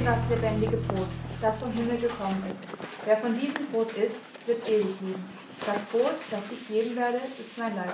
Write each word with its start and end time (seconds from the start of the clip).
bin 0.00 0.06
das 0.06 0.30
lebendige 0.30 0.78
Brot, 0.78 1.08
das 1.42 1.58
vom 1.58 1.70
Himmel 1.72 1.98
gekommen 1.98 2.42
ist. 2.48 2.72
Wer 3.04 3.18
von 3.18 3.38
diesem 3.38 3.66
Brot 3.66 3.92
isst, 3.92 4.16
wird 4.46 4.66
ewig 4.66 4.98
leben. 5.02 5.24
Das 5.66 5.76
Brot, 5.92 6.16
das 6.30 6.40
ich 6.50 6.68
geben 6.68 6.96
werde, 6.96 7.18
ist 7.18 7.58
mein 7.58 7.76
Leib. 7.76 7.92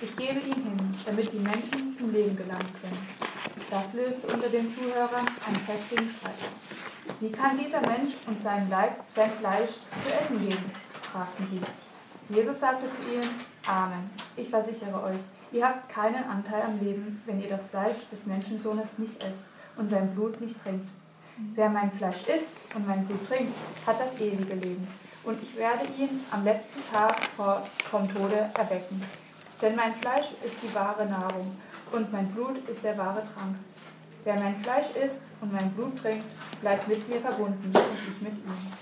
Ich 0.00 0.14
gebe 0.14 0.38
ihn 0.38 0.54
hin, 0.54 0.94
damit 1.04 1.32
die 1.32 1.38
Menschen 1.38 1.96
zum 1.98 2.12
Leben 2.12 2.36
gelangen 2.36 2.72
können. 2.80 3.08
Das 3.70 3.92
löste 3.92 4.32
unter 4.32 4.48
den 4.48 4.72
Zuhörern 4.72 5.26
einen 5.46 5.66
heftigen 5.66 6.08
Streit. 6.16 6.38
Wie 7.18 7.32
kann 7.32 7.58
dieser 7.58 7.80
Mensch 7.80 8.14
uns 8.28 8.40
sein 8.44 8.70
Leib, 8.70 9.02
sein 9.16 9.32
Fleisch 9.40 9.72
zu 10.04 10.14
essen 10.14 10.38
geben? 10.38 10.70
fragten 11.10 11.48
sie. 11.50 12.32
Jesus 12.32 12.60
sagte 12.60 12.86
zu 12.88 13.14
ihnen, 13.14 13.30
Amen. 13.66 14.08
Ich 14.36 14.48
versichere 14.48 15.02
euch, 15.02 15.20
ihr 15.50 15.66
habt 15.66 15.88
keinen 15.88 16.22
Anteil 16.22 16.62
am 16.62 16.78
Leben, 16.78 17.20
wenn 17.26 17.40
ihr 17.40 17.48
das 17.48 17.66
Fleisch 17.66 17.98
des 18.12 18.26
Menschensohnes 18.26 18.96
nicht 18.98 19.20
esst 19.20 19.42
und 19.76 19.90
sein 19.90 20.14
Blut 20.14 20.40
nicht 20.40 20.62
trinkt. 20.62 20.88
Wer 21.54 21.68
mein 21.68 21.92
Fleisch 21.92 22.22
isst 22.22 22.74
und 22.74 22.88
mein 22.88 23.06
Blut 23.06 23.24
trinkt, 23.28 23.54
hat 23.86 24.00
das 24.00 24.20
ewige 24.20 24.54
Leben. 24.54 24.84
Und 25.22 25.40
ich 25.40 25.54
werde 25.56 25.84
ihn 25.96 26.24
am 26.32 26.42
letzten 26.44 26.80
Tag 26.90 27.16
vom 27.36 28.12
Tode 28.12 28.50
erwecken. 28.54 29.02
Denn 29.62 29.76
mein 29.76 29.94
Fleisch 29.96 30.26
ist 30.44 30.56
die 30.62 30.74
wahre 30.74 31.06
Nahrung 31.06 31.56
und 31.92 32.12
mein 32.12 32.26
Blut 32.28 32.68
ist 32.68 32.82
der 32.82 32.98
wahre 32.98 33.22
Trank. 33.22 33.54
Wer 34.24 34.34
mein 34.34 34.56
Fleisch 34.62 34.88
isst 34.96 35.20
und 35.40 35.52
mein 35.52 35.70
Blut 35.72 35.96
trinkt, 36.02 36.24
bleibt 36.60 36.88
mit 36.88 37.08
mir 37.08 37.20
verbunden 37.20 37.72
und 37.72 37.98
ich 38.08 38.20
mit 38.20 38.32
ihm. 38.32 38.72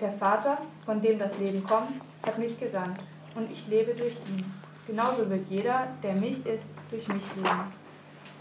Der 0.00 0.12
Vater, 0.12 0.58
von 0.84 1.02
dem 1.02 1.18
das 1.18 1.36
Leben 1.38 1.64
kommt, 1.64 2.00
hat 2.24 2.38
mich 2.38 2.58
gesandt 2.60 3.00
und 3.34 3.50
ich 3.50 3.66
lebe 3.66 3.92
durch 3.92 4.14
ihn. 4.28 4.54
Genauso 4.86 5.28
wird 5.28 5.48
jeder, 5.48 5.88
der 6.02 6.14
mich 6.14 6.46
isst, 6.46 6.68
durch 6.90 7.08
mich 7.08 7.24
leben. 7.36 7.72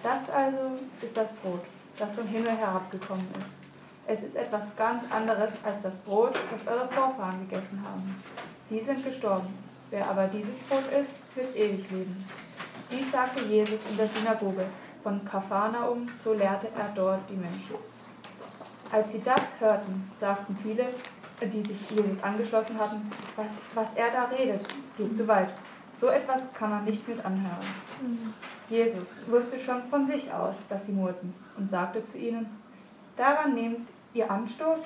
Das 0.03 0.29
also 0.29 0.77
ist 1.01 1.17
das 1.17 1.31
Brot, 1.41 1.63
das 1.97 2.13
vom 2.13 2.27
Himmel 2.27 2.51
herabgekommen 2.51 3.27
ist. 3.39 3.62
Es 4.05 4.21
ist 4.21 4.35
etwas 4.35 4.63
ganz 4.75 5.03
anderes 5.11 5.51
als 5.63 5.81
das 5.81 5.95
Brot, 6.05 6.33
das 6.51 6.73
eure 6.73 6.87
Vorfahren 6.89 7.47
gegessen 7.47 7.81
haben. 7.83 8.21
Sie 8.69 8.81
sind 8.81 9.03
gestorben. 9.03 9.47
Wer 9.89 10.09
aber 10.09 10.27
dieses 10.27 10.57
Brot 10.67 10.83
isst, 10.91 11.35
wird 11.35 11.55
ewig 11.55 11.89
leben. 11.91 12.25
Dies 12.91 13.11
sagte 13.11 13.43
Jesus 13.43 13.79
in 13.89 13.97
der 13.97 14.07
Synagoge. 14.07 14.65
Von 15.03 15.23
Kapharnaum, 15.25 16.05
so 16.23 16.33
lehrte 16.33 16.67
er 16.77 16.91
dort 16.95 17.29
die 17.29 17.35
Menschen. 17.35 17.75
Als 18.91 19.11
sie 19.11 19.21
das 19.21 19.41
hörten, 19.59 20.11
sagten 20.19 20.57
viele, 20.63 20.85
die 21.41 21.61
sich 21.61 21.89
Jesus 21.91 22.21
angeschlossen 22.23 22.79
hatten, 22.79 23.11
was, 23.35 23.47
was 23.73 23.87
er 23.95 24.11
da 24.11 24.25
redet, 24.25 24.61
geht 24.97 25.17
zu 25.17 25.27
weit. 25.27 25.49
So 25.99 26.07
etwas 26.07 26.41
kann 26.53 26.69
man 26.69 26.85
nicht 26.85 27.07
mit 27.07 27.23
anhören. 27.23 27.65
Jesus 28.69 29.07
wusste 29.27 29.59
schon 29.59 29.83
von 29.89 30.05
sich 30.05 30.31
aus, 30.33 30.55
dass 30.69 30.85
sie 30.85 30.91
murrten 30.91 31.33
und 31.57 31.69
sagte 31.69 32.05
zu 32.05 32.17
ihnen, 32.17 32.45
daran 33.15 33.53
nehmt 33.53 33.87
ihr 34.13 34.29
Anstoß, 34.29 34.79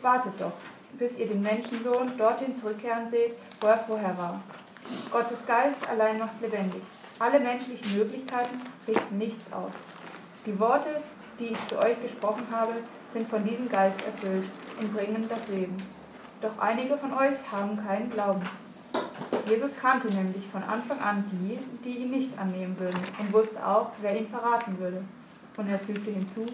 wartet 0.00 0.32
doch, 0.38 0.52
bis 0.98 1.16
ihr 1.16 1.26
den 1.26 1.42
Menschensohn 1.42 2.16
dorthin 2.16 2.56
zurückkehren 2.56 3.08
seht, 3.08 3.34
wo 3.60 3.68
er 3.68 3.78
vorher 3.78 4.16
war. 4.18 4.40
Gottes 5.10 5.44
Geist 5.46 5.88
allein 5.88 6.18
macht 6.18 6.40
lebendig. 6.40 6.82
Alle 7.18 7.38
menschlichen 7.38 7.96
Möglichkeiten 7.96 8.60
richten 8.86 9.18
nichts 9.18 9.52
aus. 9.52 9.72
Die 10.44 10.58
Worte, 10.58 11.02
die 11.38 11.48
ich 11.48 11.68
zu 11.68 11.78
euch 11.78 12.00
gesprochen 12.02 12.46
habe, 12.50 12.72
sind 13.12 13.28
von 13.28 13.44
diesem 13.44 13.68
Geist 13.68 14.00
erfüllt 14.04 14.44
und 14.80 14.92
bringen 14.92 15.28
das 15.28 15.46
Leben. 15.48 15.76
Doch 16.40 16.58
einige 16.58 16.96
von 16.96 17.12
euch 17.12 17.36
haben 17.50 17.76
keinen 17.86 18.10
Glauben. 18.10 18.42
Jesus 19.46 19.72
kannte 19.80 20.08
nämlich 20.08 20.46
von 20.50 20.62
Anfang 20.62 21.00
an 21.00 21.24
die, 21.30 21.58
die 21.84 21.98
ihn 21.98 22.10
nicht 22.10 22.38
annehmen 22.38 22.78
würden 22.78 23.00
und 23.18 23.32
wusste 23.32 23.64
auch, 23.64 23.90
wer 24.00 24.16
ihn 24.16 24.28
verraten 24.28 24.78
würde. 24.78 25.04
Und 25.56 25.68
er 25.68 25.78
fügte 25.78 26.10
hinzu, 26.10 26.46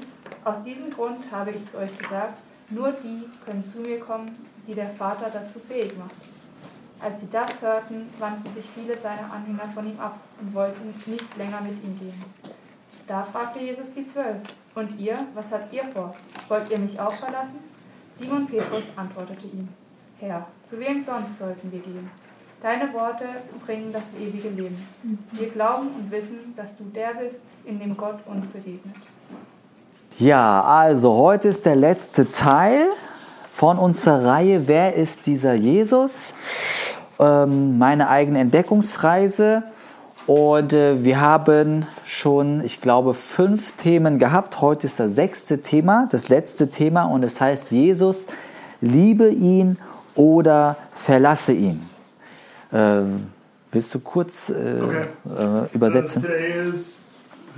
aus 0.44 0.62
diesem 0.62 0.90
Grund 0.90 1.30
habe 1.30 1.52
ich 1.52 1.70
zu 1.70 1.78
euch 1.78 1.96
gesagt, 1.96 2.38
nur 2.70 2.92
die 2.92 3.24
können 3.44 3.64
zu 3.66 3.78
mir 3.78 4.00
kommen, 4.00 4.30
die 4.66 4.74
der 4.74 4.90
Vater 4.90 5.30
dazu 5.30 5.58
fähig 5.60 5.96
macht. 5.96 6.14
Als 7.00 7.20
sie 7.20 7.28
das 7.30 7.62
hörten, 7.62 8.08
wandten 8.18 8.52
sich 8.52 8.64
viele 8.74 8.96
seiner 8.98 9.32
Anhänger 9.32 9.70
von 9.72 9.88
ihm 9.88 10.00
ab 10.00 10.18
und 10.40 10.52
wollten 10.52 10.88
nicht 11.06 11.36
länger 11.36 11.60
mit 11.60 11.82
ihm 11.84 11.98
gehen. 11.98 12.24
Da 13.06 13.22
fragte 13.22 13.60
Jesus 13.60 13.86
die 13.96 14.06
Zwölf, 14.06 14.38
und 14.74 14.98
ihr, 14.98 15.18
was 15.34 15.50
habt 15.50 15.72
ihr 15.72 15.84
vor? 15.88 16.14
Wollt 16.48 16.70
ihr 16.70 16.78
mich 16.78 17.00
auch 17.00 17.12
verlassen? 17.12 17.58
Simon 18.18 18.46
Petrus 18.46 18.84
antwortete 18.96 19.46
ihm, 19.46 19.68
Herr, 20.18 20.46
zu 20.68 20.78
wem 20.78 21.02
sonst 21.04 21.38
sollten 21.38 21.70
wir 21.72 21.80
gehen? 21.80 22.10
Deine 22.60 22.92
Worte 22.92 23.24
bringen 23.64 23.92
das 23.92 24.02
ewige 24.20 24.48
Leben. 24.48 24.76
Wir 25.30 25.48
glauben 25.50 25.88
und 25.96 26.10
wissen, 26.10 26.54
dass 26.56 26.76
du 26.76 26.82
der 26.84 27.14
bist, 27.14 27.40
in 27.64 27.78
dem 27.78 27.96
Gott 27.96 28.18
uns 28.26 28.46
begegnet. 28.48 28.96
Ja, 30.18 30.64
also 30.64 31.14
heute 31.14 31.48
ist 31.48 31.64
der 31.64 31.76
letzte 31.76 32.28
Teil 32.30 32.88
von 33.46 33.78
unserer 33.78 34.24
Reihe 34.24 34.66
Wer 34.66 34.96
ist 34.96 35.26
dieser 35.26 35.54
Jesus? 35.54 36.34
Ähm, 37.20 37.78
meine 37.78 38.08
eigene 38.08 38.40
Entdeckungsreise. 38.40 39.62
Und 40.26 40.72
äh, 40.72 41.04
wir 41.04 41.20
haben 41.20 41.86
schon, 42.04 42.64
ich 42.64 42.80
glaube, 42.80 43.14
fünf 43.14 43.70
Themen 43.76 44.18
gehabt. 44.18 44.60
Heute 44.60 44.88
ist 44.88 44.98
das 44.98 45.14
sechste 45.14 45.62
Thema, 45.62 46.08
das 46.10 46.28
letzte 46.28 46.70
Thema. 46.70 47.04
Und 47.04 47.22
es 47.22 47.40
heißt, 47.40 47.70
Jesus, 47.70 48.26
liebe 48.80 49.28
ihn 49.28 49.78
oder 50.16 50.76
verlasse 50.92 51.52
ihn. 51.52 51.88
Äh, 52.72 53.02
willst 53.72 53.94
du 53.94 54.00
kurz 54.00 54.48
äh, 54.50 54.52
Okay. 54.80 55.06
äh, 55.26 55.74
übersetzen? 55.74 56.22
Uh, 56.22 56.26
today 56.26 56.68
is 56.70 57.08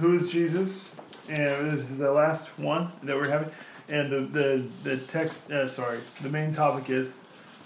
who 0.00 0.14
is 0.14 0.32
Jesus, 0.32 0.96
and 1.28 1.78
this 1.78 1.90
is 1.90 1.96
the 1.98 2.10
last 2.12 2.48
one 2.58 2.88
that 3.06 3.16
we're 3.16 3.30
having. 3.30 3.48
And 3.88 4.10
the 4.10 4.20
the, 4.32 4.62
the 4.84 4.96
text, 5.06 5.50
uh, 5.50 5.68
sorry, 5.68 5.98
the 6.22 6.28
main 6.28 6.52
topic 6.52 6.88
is 6.90 7.08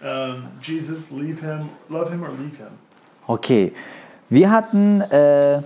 um, 0.03 0.49
Jesus. 0.63 1.11
Leave 1.11 1.41
him, 1.41 1.69
love 1.91 2.11
him 2.11 2.25
or 2.25 2.31
leave 2.31 2.57
him. 2.57 2.71
Okay, 3.29 3.73
wir 4.31 4.51
hatten 4.51 5.01
äh, 5.03 5.63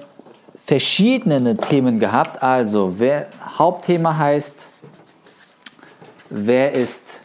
verschiedene 0.65 1.57
Themen 1.57 1.99
gehabt. 1.99 2.43
Also, 2.43 2.99
wer, 2.99 3.29
Hauptthema 3.59 4.17
heißt, 4.17 4.67
wer 6.31 6.73
ist 6.73 7.21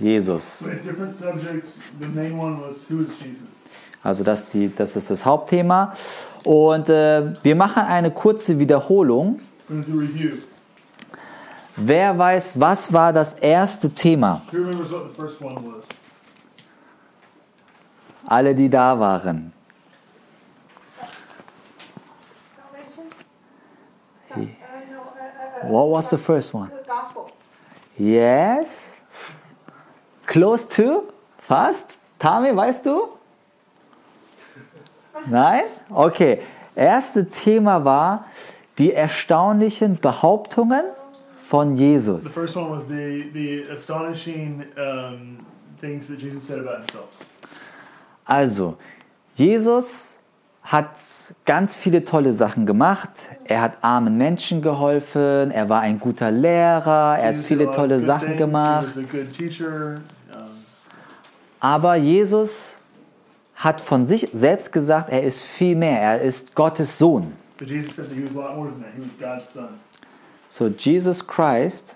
Jesus? 0.00 0.64
Also, 4.02 4.24
das, 4.24 4.50
die, 4.50 4.74
das 4.74 4.96
ist 4.96 5.10
das 5.10 5.24
Hauptthema. 5.24 5.94
Und 6.44 6.88
äh, 6.88 7.34
wir 7.42 7.54
machen 7.54 7.82
eine 7.82 8.10
kurze 8.10 8.58
Wiederholung. 8.58 9.40
Wer 11.76 12.18
weiß, 12.18 12.58
was 12.58 12.92
war 12.92 13.12
das 13.12 13.34
erste 13.34 13.90
Thema? 13.90 14.42
Alle, 18.26 18.54
die 18.54 18.68
da 18.68 18.98
waren. 18.98 19.52
What 25.62 25.90
was 25.90 26.10
the 26.10 26.16
first 26.16 26.54
one? 26.54 26.70
Yes. 27.98 28.89
Close 30.30 30.68
to? 30.68 31.02
Fast? 31.38 31.86
Tami, 32.20 32.54
weißt 32.54 32.86
du? 32.86 33.08
Nein? 35.26 35.64
Okay. 35.90 36.40
Erste 36.76 37.28
Thema 37.28 37.84
war 37.84 38.26
die 38.78 38.92
erstaunlichen 38.92 39.98
Behauptungen 39.98 40.84
von 41.36 41.76
The 41.76 41.82
Jesus. 41.82 42.28
first 42.28 42.56
one 42.56 42.70
was 42.70 42.84
the 42.88 43.28
the 43.32 43.68
astonishing 43.74 44.64
um, 44.76 45.38
things 45.80 46.06
that 46.06 46.20
Jesus 46.20 46.46
said 46.46 46.60
about 46.60 46.78
himself. 46.78 47.08
Also, 48.24 48.76
Jesus 49.34 50.20
hat 50.62 50.90
ganz 51.44 51.74
viele 51.74 52.04
tolle 52.04 52.32
Sachen 52.32 52.66
gemacht. 52.66 53.10
Er 53.44 53.62
hat 53.62 53.78
armen 53.82 54.16
Menschen 54.16 54.62
geholfen. 54.62 55.50
Er 55.50 55.68
war 55.68 55.80
ein 55.80 55.98
guter 55.98 56.30
Lehrer. 56.30 57.18
Er 57.18 57.30
hat 57.30 57.36
viele 57.36 57.68
tolle 57.72 57.98
Sachen 58.00 58.36
gemacht. 58.36 58.86
He 58.94 59.00
was 59.02 59.08
a 59.08 59.12
good 59.12 59.32
teacher. 59.32 60.00
Um, 60.32 60.46
Aber 61.60 61.94
Jesus 61.94 62.76
hat 63.54 63.82
von 63.82 64.04
sich 64.06 64.28
selbst 64.32 64.72
gesagt, 64.72 65.10
er 65.10 65.22
ist 65.22 65.42
viel 65.42 65.76
mehr. 65.76 66.00
Er 66.00 66.22
ist 66.22 66.54
Gottes 66.54 66.96
Sohn. 66.96 67.34
So 70.48 70.66
Jesus 70.66 71.26
Christ 71.26 71.94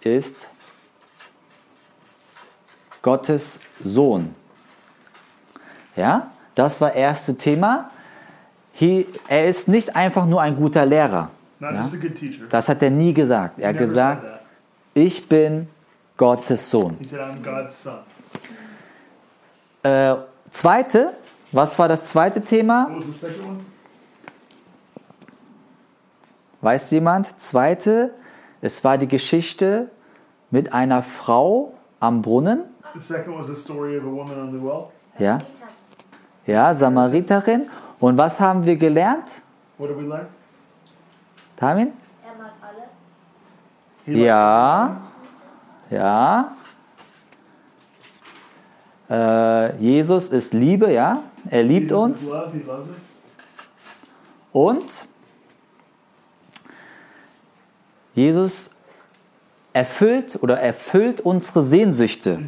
ist 0.00 0.48
Gottes 3.02 3.58
Sohn. 3.82 4.34
Ja, 5.96 6.30
das 6.54 6.80
war 6.80 6.94
erste 6.94 7.36
Thema. 7.36 7.90
He, 8.72 9.06
er 9.26 9.48
ist 9.48 9.66
nicht 9.66 9.96
einfach 9.96 10.26
nur 10.26 10.40
ein 10.40 10.54
guter 10.54 10.86
Lehrer. 10.86 11.30
Ja? 11.58 11.90
Das 12.50 12.68
hat 12.68 12.80
er 12.80 12.90
nie 12.90 13.12
gesagt. 13.12 13.58
Er 13.58 13.70
hat 13.70 13.78
gesagt, 13.78 14.22
ich 14.94 15.28
bin 15.28 15.68
Gottes 16.18 16.70
Sohn. 16.70 16.96
He 16.98 17.06
said, 17.06 17.20
I'm 17.20 17.42
God's 17.42 17.82
son. 17.82 18.00
Äh, 19.82 20.16
zweite, 20.50 21.14
was 21.52 21.78
war 21.78 21.88
das 21.88 22.10
zweite 22.10 22.42
Thema? 22.42 22.90
Weiß 26.60 26.90
jemand? 26.90 27.40
Zweite, 27.40 28.10
Es 28.60 28.82
war 28.82 28.98
die 28.98 29.06
Geschichte 29.06 29.90
mit 30.50 30.72
einer 30.72 31.02
Frau 31.02 31.74
am 32.00 32.22
Brunnen. 32.22 32.64
The 32.94 33.00
second 33.00 33.38
was 33.38 33.46
the 33.46 33.54
story 33.54 33.96
of 33.96 34.04
a 34.04 34.10
woman 34.10 34.38
on 34.38 34.52
the 34.52 34.60
well. 34.60 34.88
Ja, 35.18 35.38
ja 36.46 36.74
Samariterin. 36.74 37.68
Und 38.00 38.16
was 38.16 38.40
haben 38.40 38.64
wir 38.64 38.76
gelernt? 38.76 39.26
What 39.76 39.90
did 39.90 39.98
we 39.98 40.02
learn? 40.02 40.26
Tamin? 41.56 41.92
Er 44.06 44.14
Ja, 44.14 45.00
ja. 45.90 46.52
Äh, 49.10 49.76
Jesus 49.78 50.28
ist 50.28 50.52
Liebe, 50.52 50.92
ja. 50.92 51.22
Er 51.48 51.62
liebt 51.62 51.90
Jesus 51.90 52.04
uns. 52.04 52.24
love. 52.24 52.94
Und 54.52 55.06
Jesus 58.14 58.70
erfüllt 59.72 60.38
oder 60.42 60.58
erfüllt 60.58 61.20
unsere 61.20 61.62
Sehnsüchte. 61.62 62.40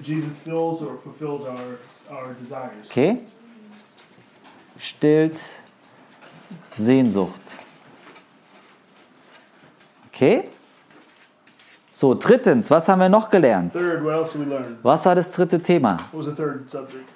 Okay? 2.87 3.19
Stillt 4.79 5.39
Sehnsucht. 6.77 7.41
Okay? 10.13 10.49
So, 12.01 12.15
drittens, 12.15 12.71
was 12.71 12.89
haben 12.89 13.01
wir 13.01 13.11
noch 13.11 13.29
gelernt? 13.29 13.75
Third, 13.75 14.03
what 14.03 14.15
else 14.15 14.33
did 14.33 14.47
we 14.47 14.51
learn? 14.51 14.79
Was 14.83 15.05
war 15.05 15.15
das 15.15 15.31
dritte 15.31 15.61
Thema? 15.61 15.99
What 16.13 16.21
was 16.21 16.27
the 16.29 16.33
third 16.33 16.71
subject? 16.71 17.07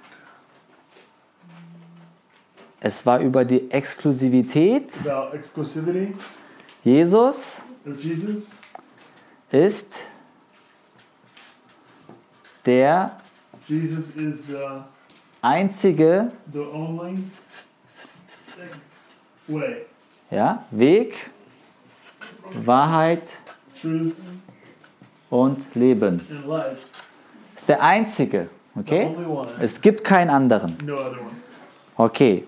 Es 2.80 3.06
war 3.06 3.18
über 3.20 3.46
die 3.46 3.70
Exklusivität. 3.70 4.90
About 5.06 5.34
exclusivity 5.34 6.14
Jesus 6.82 7.64
Jesus. 7.98 8.50
ist 9.50 10.04
der 12.66 13.16
Jesus 13.66 14.14
is 14.16 14.48
the 14.48 14.82
einzige 15.40 16.30
the 16.52 16.58
only 16.58 17.16
way, 19.48 19.86
ja, 20.30 20.62
Weg, 20.70 21.30
Wahrheit 22.66 23.22
truth, 23.80 24.14
und 25.34 25.74
Leben. 25.74 26.16
Ist 27.56 27.68
der 27.68 27.82
einzige. 27.82 28.48
Okay? 28.76 29.14
Es 29.58 29.80
gibt 29.80 30.04
keinen 30.04 30.30
anderen. 30.30 30.76
Okay. 31.96 32.46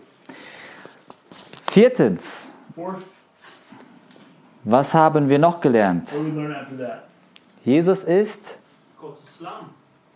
Viertens, 1.69 2.49
was 4.63 4.95
haben 4.95 5.29
wir 5.29 5.39
noch 5.39 5.61
gelernt? 5.61 6.09
Jesus 7.65 8.05
ist 8.05 8.59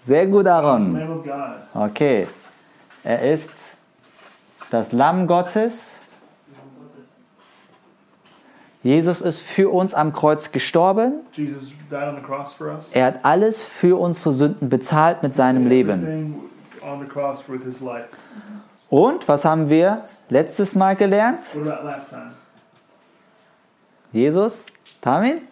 sehr 0.07 0.27
gut, 0.29 0.47
Aaron. 0.47 1.23
Okay. 1.75 2.27
Er 3.03 3.33
ist 3.33 3.73
das 4.71 4.93
Lamm 4.93 5.27
Gottes. 5.27 6.00
Jesus 8.83 9.21
ist 9.21 9.41
für 9.41 9.69
uns 9.71 9.93
am 9.93 10.13
Kreuz 10.13 10.53
gestorben. 10.53 11.21
Er 12.93 13.07
hat 13.07 13.25
alles 13.25 13.63
für 13.63 14.01
unsere 14.01 14.33
Sünden 14.33 14.69
bezahlt 14.71 15.23
mit 15.23 15.35
seinem 15.35 15.67
Leben. 15.67 16.35
Und 18.89 19.29
was 19.29 19.45
haben 19.45 19.69
wir 19.69 20.03
letztes 20.31 20.75
Mal 20.75 20.97
gelernt? 20.97 21.39
Jesus, 24.13 24.67
Tamin? 25.01 25.43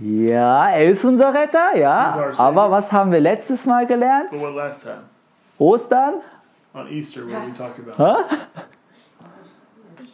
Ja, 0.00 0.70
er 0.70 0.90
ist 0.90 1.04
unser 1.04 1.32
Retter, 1.32 1.76
ja. 1.76 2.32
Aber 2.36 2.70
was 2.70 2.90
haben 2.90 3.12
wir 3.12 3.20
letztes 3.20 3.66
Mal 3.66 3.86
gelernt? 3.86 4.30
Ostern? 5.58 6.14
On 6.74 6.88
Easter, 6.88 7.20
what 7.26 7.46
we 7.46 7.54
talk 7.54 7.78
about? 7.78 7.92
Ich, 10.02 10.10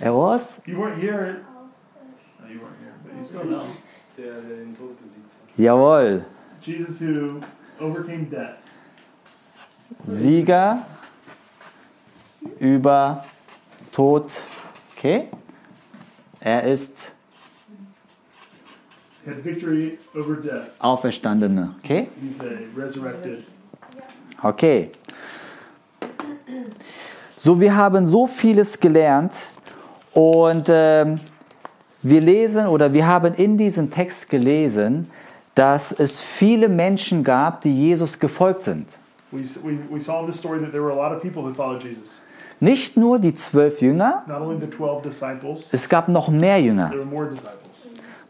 er 0.00 0.12
war 0.12 0.34
was? 0.34 0.60
You 0.66 0.78
weren't 0.78 1.00
here. 1.00 1.44
No, 2.40 2.48
you 2.48 2.60
weren't 2.60 2.78
here, 2.80 2.94
but 3.04 3.14
you 3.16 3.26
still 3.26 3.44
know. 3.44 3.66
Der, 4.16 4.40
der 4.40 4.56
den 4.56 4.76
Tod 4.76 4.96
besiegt 4.98 5.30
hat. 5.32 5.58
Jawohl. 5.58 6.24
Jesus 6.60 7.00
who 7.00 7.40
overcame 7.80 8.26
death. 8.30 8.58
Sieger 10.06 10.86
über 12.58 13.22
Tod. 13.92 14.42
Okay? 14.96 15.28
Er 16.40 16.62
ist 16.64 17.12
had 19.26 19.36
victory 19.36 19.98
over 20.14 20.36
death. 20.36 20.76
Auferstandene. 20.80 21.74
Okay? 21.78 22.08
He's 22.20 22.40
a 22.40 22.58
resurrected. 22.76 23.44
Okay. 24.42 24.90
So, 27.36 27.58
wir 27.58 27.74
haben 27.74 28.06
so 28.06 28.26
vieles 28.26 28.78
gelernt 28.78 29.46
und 30.14 30.68
ähm, 30.68 31.20
wir 32.02 32.20
lesen 32.20 32.66
oder 32.66 32.92
wir 32.92 33.06
haben 33.06 33.34
in 33.34 33.56
diesem 33.58 33.90
Text 33.90 34.28
gelesen, 34.28 35.10
dass 35.54 35.92
es 35.92 36.20
viele 36.20 36.68
Menschen 36.68 37.24
gab, 37.24 37.60
die 37.62 37.74
Jesus 37.74 38.18
gefolgt 38.18 38.62
sind. 38.62 38.88
We, 39.30 39.42
we, 39.62 39.78
we 39.90 40.00
saw 40.00 40.20
in 40.20 40.26
this 40.26 40.38
story 40.38 40.60
that 40.60 40.70
there 40.72 40.82
were 40.82 40.92
a 40.92 40.96
lot 40.96 41.14
of 41.14 41.22
people 41.22 41.42
who 41.42 41.52
followed 41.54 41.82
Jesus. 41.82 42.20
Nicht 42.60 42.96
nur 42.96 43.18
die 43.18 43.34
zwölf 43.34 43.80
Jünger, 43.80 44.22
Not 44.26 44.40
only 44.40 44.60
the 44.60 44.70
12 44.70 45.02
disciples, 45.02 45.68
es 45.72 45.88
gab 45.88 46.08
noch 46.08 46.28
mehr 46.28 46.60
Jünger. 46.60 46.88
there 46.88 47.00
were 47.00 47.06
more 47.06 47.26
disciples. 47.28 47.60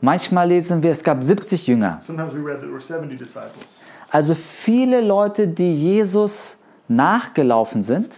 Manchmal 0.00 0.48
lesen 0.48 0.82
wir, 0.82 0.90
es 0.90 1.02
gab 1.02 1.22
70 1.22 1.66
Jünger. 1.66 2.00
Sometimes 2.06 2.34
we 2.34 2.38
read 2.38 2.60
that 2.60 2.62
there 2.62 2.72
were 2.72 2.80
70 2.80 3.18
disciples. 3.18 3.66
Also 4.10 4.34
viele 4.34 5.00
Leute, 5.00 5.48
die 5.48 5.74
Jesus 5.74 6.58
nachgelaufen 6.88 7.82
sind, 7.82 8.12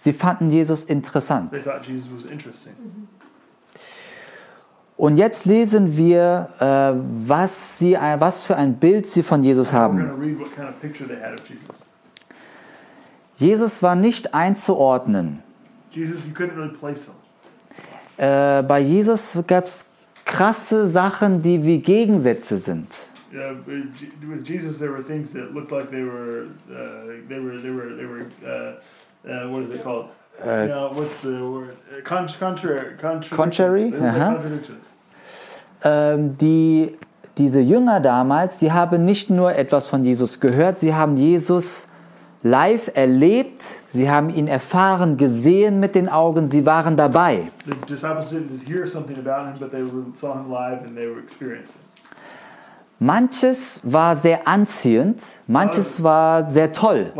sie 0.00 0.12
fanden 0.14 0.50
Jesus 0.50 0.84
interessant. 0.84 1.52
interesting. 1.52 2.72
Und 4.96 5.16
jetzt 5.16 5.46
lesen 5.46 5.96
wir, 5.96 6.48
äh, 6.58 6.92
was, 7.26 7.78
sie, 7.78 7.96
was 8.18 8.42
für 8.42 8.56
ein 8.56 8.74
Bild 8.74 9.06
sie 9.06 9.22
von 9.22 9.42
Jesus 9.42 9.72
haben. 9.72 10.10
Jesus. 13.36 13.82
War 13.82 13.94
nicht 13.94 14.34
einzuordnen. 14.34 15.42
Äh, 18.16 18.62
bei 18.62 18.80
Jesus 18.80 19.38
gab 19.46 19.64
es 19.64 19.86
krasse 20.24 20.88
Sachen, 20.88 21.42
die 21.42 21.64
wie 21.64 21.78
Gegensätze 21.78 22.58
sind. 22.58 22.88
Je- 23.32 23.38
with 24.28 24.46
Jesus, 24.46 24.78
there 24.78 24.90
were 24.90 25.02
things 25.02 25.32
that 25.32 25.52
looked 25.54 25.70
like 25.70 25.90
they 25.90 26.02
were, 26.02 26.48
uh, 26.68 27.28
they 27.28 27.38
were, 27.38 27.58
they 27.60 27.70
were, 27.70 27.96
they 27.96 28.04
were. 28.04 28.26
Uh, 28.42 28.80
uh, 29.24 29.48
what 29.50 29.62
are 29.62 29.68
they 29.68 29.78
called? 29.78 30.06
Äh, 30.42 30.68
no, 30.68 30.90
what's 30.94 31.20
the 31.20 31.28
word? 31.28 31.76
Uh, 31.90 32.02
con- 32.02 32.28
contrary, 32.38 32.96
contradictions. 32.96 33.36
Contrary? 33.36 33.92
Aha. 33.94 34.34
contradictions. 34.34 34.96
ähm, 35.84 36.36
die, 36.38 36.96
diese 37.38 37.60
Jünger 37.60 38.00
damals, 38.00 38.58
die 38.58 38.72
haben 38.72 39.04
nicht 39.04 39.30
nur 39.30 39.54
etwas 39.54 39.86
von 39.86 40.02
Jesus 40.02 40.40
gehört, 40.40 40.78
sie 40.78 40.94
haben 40.94 41.16
Jesus 41.16 41.88
live 42.42 42.90
erlebt, 42.94 43.62
sie 43.90 44.10
haben 44.10 44.30
ihn 44.30 44.46
erfahren, 44.46 45.18
gesehen 45.18 45.78
mit 45.78 45.94
den 45.94 46.08
Augen, 46.08 46.48
sie 46.48 46.64
waren 46.64 46.96
dabei. 46.96 47.48
The 47.66 47.74
disciples 47.86 48.30
didn't 48.30 48.66
hear 48.66 48.86
something 48.86 49.18
about 49.18 49.46
him, 49.46 49.58
but 49.58 49.70
they 49.70 49.82
saw 50.16 50.32
him 50.34 50.50
live 50.50 50.82
and 50.86 50.96
they 50.96 51.06
were 51.06 51.20
experiencing. 51.20 51.80
Manches 53.02 53.80
war 53.82 54.14
sehr 54.14 54.46
anziehend, 54.46 55.22
manches 55.46 56.02
war 56.02 56.50
sehr 56.50 56.70
toll. 56.70 57.10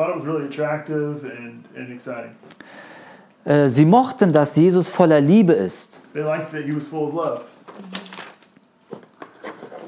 Äh, 3.47 3.69
Sie 3.71 3.87
mochten, 3.87 4.31
dass 4.31 4.57
Jesus 4.57 4.89
voller 4.91 5.23
Liebe 5.23 5.55
ist. 5.55 6.03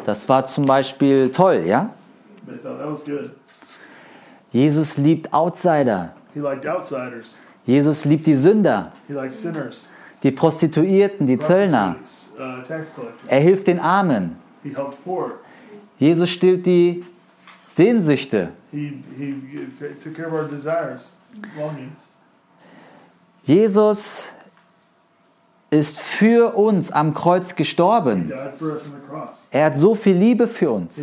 Das 0.07 0.29
war 0.31 0.47
zum 0.47 0.65
Beispiel 0.65 1.31
toll, 1.31 1.63
ja? 1.67 1.91
Jesus 4.51 4.97
liebt 4.97 5.33
Outsider. 5.35 6.15
Jesus 7.67 8.07
liebt 8.07 8.27
die 8.27 8.35
Sünder, 8.35 8.93
die 10.23 10.31
Prostituierten, 10.31 11.27
die 11.27 11.39
Zöllner. 11.39 11.97
Uh. 12.39 12.63
Er 13.27 13.41
hilft 13.41 13.67
den 13.67 13.79
Armen. 13.79 14.37
He 14.63 14.71
helped 14.71 15.05
poor. 15.05 15.33
Jesus 16.03 16.31
stillt 16.31 16.67
die 16.67 17.01
Sehnsüchte. 17.69 18.49
Jesus 23.45 24.33
ist 25.71 26.01
für 26.01 26.57
uns 26.57 26.91
am 26.91 27.15
Kreuz 27.15 27.55
gestorben. 27.55 28.33
Er 29.53 29.67
hat 29.67 29.77
so 29.77 29.95
viel 29.95 30.17
Liebe 30.17 30.49
für 30.49 30.73
uns. 30.73 31.01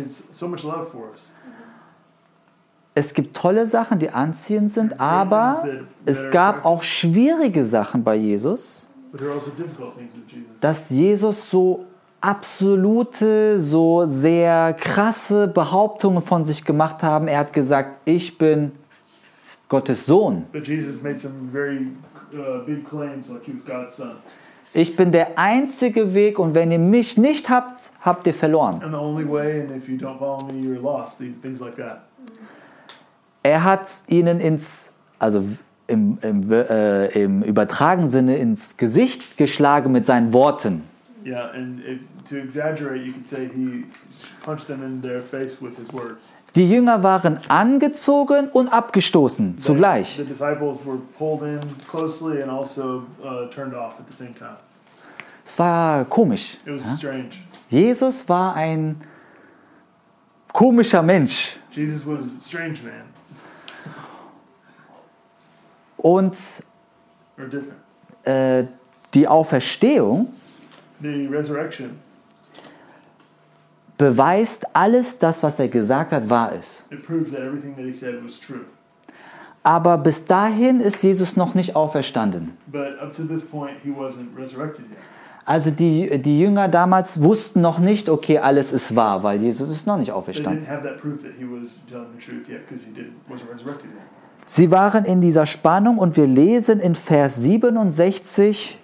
Es 2.94 3.14
gibt 3.14 3.34
tolle 3.34 3.66
Sachen, 3.66 3.98
die 4.00 4.10
anziehend 4.10 4.70
sind, 4.70 5.00
aber 5.00 5.66
es 6.04 6.30
gab 6.30 6.66
auch 6.66 6.82
schwierige 6.82 7.64
Sachen 7.64 8.04
bei 8.04 8.16
Jesus, 8.16 8.86
also 9.14 9.32
Jesus. 9.32 9.52
dass 10.60 10.90
Jesus 10.90 11.50
so 11.50 11.86
absolute, 12.20 13.60
so 13.60 14.06
sehr 14.06 14.74
krasse 14.74 15.48
Behauptungen 15.48 16.22
von 16.22 16.44
sich 16.44 16.64
gemacht 16.64 17.02
haben. 17.02 17.28
Er 17.28 17.38
hat 17.38 17.52
gesagt, 17.52 18.00
ich 18.04 18.36
bin 18.36 18.72
Gottes 19.68 20.06
Sohn. 20.06 20.44
Very 20.52 21.88
uh, 22.32 22.88
claims, 22.88 23.30
like. 23.30 23.42
Ich 24.72 24.94
bin 24.96 25.10
der 25.10 25.38
einzige 25.38 26.14
Weg 26.14 26.38
und 26.38 26.54
wenn 26.54 26.70
ihr 26.70 26.78
mich 26.78 27.16
nicht 27.16 27.50
habt, 27.50 27.90
habt 28.02 28.26
ihr 28.26 28.34
verloren. 28.34 28.80
Way, 28.80 29.66
me, 29.66 30.74
lost. 30.74 31.20
Like. 31.20 32.00
Er 33.42 33.64
hat 33.64 33.88
ihnen 34.06 34.38
ins, 34.40 34.90
also 35.18 35.42
im, 35.86 36.18
im, 36.22 36.52
äh, 36.52 37.06
im 37.06 37.42
übertragenen 37.42 38.10
Sinne 38.10 38.36
ins 38.36 38.76
Gesicht 38.76 39.36
geschlagen 39.36 39.90
mit 39.90 40.06
seinen 40.06 40.32
Worten. 40.32 40.84
Yeah, 41.24 41.50
and 41.54 41.80
if, 41.84 41.98
to 42.30 42.38
exaggerate, 42.38 43.04
you 43.04 43.12
could 43.12 43.26
say 43.26 43.46
he 43.48 43.84
punched 44.42 44.66
them 44.66 44.82
in 44.82 45.02
their 45.02 45.20
face 45.22 45.60
with 45.60 45.76
his 45.76 45.92
words. 45.92 46.28
Die 46.56 46.66
Jünger 46.68 47.02
waren 47.02 47.38
angezogen 47.48 48.48
und 48.52 48.68
abgestoßen 48.72 49.56
The- 49.56 49.62
zugleich. 49.62 50.16
The 50.16 50.24
disciples 50.24 50.78
were 50.84 50.98
pulled 51.18 51.42
in 51.42 51.60
closely 51.88 52.42
and 52.42 52.50
also 52.50 53.04
uh, 53.22 53.46
turned 53.54 53.74
off 53.74 54.00
at 54.00 54.06
the 54.10 54.16
same 54.16 54.34
time. 54.34 54.56
Es 55.44 55.58
war 55.58 56.04
komisch. 56.06 56.56
It 56.66 56.72
was 56.74 56.82
Ja? 56.84 56.96
strange. 56.96 57.30
Jesus 57.68 58.28
war 58.28 58.54
ein 58.56 58.96
komischer 60.52 61.02
Mensch. 61.02 61.50
Jesus 61.70 62.04
was 62.04 62.20
a 62.24 62.40
strange 62.48 62.78
man 62.82 63.04
Und 65.96 66.34
äh, 68.24 68.64
die 69.14 69.28
Auferstehung 69.28 70.28
The 71.02 71.26
resurrection, 71.28 71.98
beweist 73.96 74.64
alles 74.74 75.18
das, 75.18 75.42
was 75.42 75.58
er 75.58 75.68
gesagt 75.68 76.12
hat, 76.12 76.28
wahr 76.28 76.52
ist. 76.52 76.84
it 76.90 77.06
proved 77.06 77.32
that 77.32 77.40
everything 77.40 77.74
that 77.76 77.84
he 77.84 77.92
said 77.92 78.14
was 78.24 78.38
true. 78.38 78.64
Aber 79.62 79.98
bis 79.98 80.24
dahin 80.24 80.80
ist 80.80 81.02
Jesus 81.02 81.36
noch 81.36 81.54
nicht 81.54 81.76
auferstanden. 81.76 82.56
But 82.66 82.98
up 83.00 83.12
to 83.14 83.24
this 83.24 83.44
point, 83.44 83.76
he 83.82 83.90
wasn't 83.90 84.34
resurrected 84.36 84.86
yet. 84.90 84.98
Also 85.50 85.70
die, 85.70 86.18
die 86.18 86.40
Jünger 86.40 86.68
damals 86.68 87.22
wussten 87.22 87.60
noch 87.60 87.78
nicht, 87.78 88.08
okay, 88.08 88.38
alles 88.38 88.72
ist 88.72 88.94
wahr, 88.94 89.22
weil 89.22 89.40
Jesus 89.40 89.70
ist 89.70 89.86
noch 89.86 89.96
nicht 89.96 90.12
auferstanden. 90.12 90.66
Sie 94.44 94.70
waren 94.70 95.04
in 95.04 95.20
dieser 95.20 95.46
Spannung 95.46 95.98
und 95.98 96.16
wir 96.16 96.26
lesen 96.26 96.80
in 96.80 96.94
Vers 96.94 97.36
67 97.36 98.79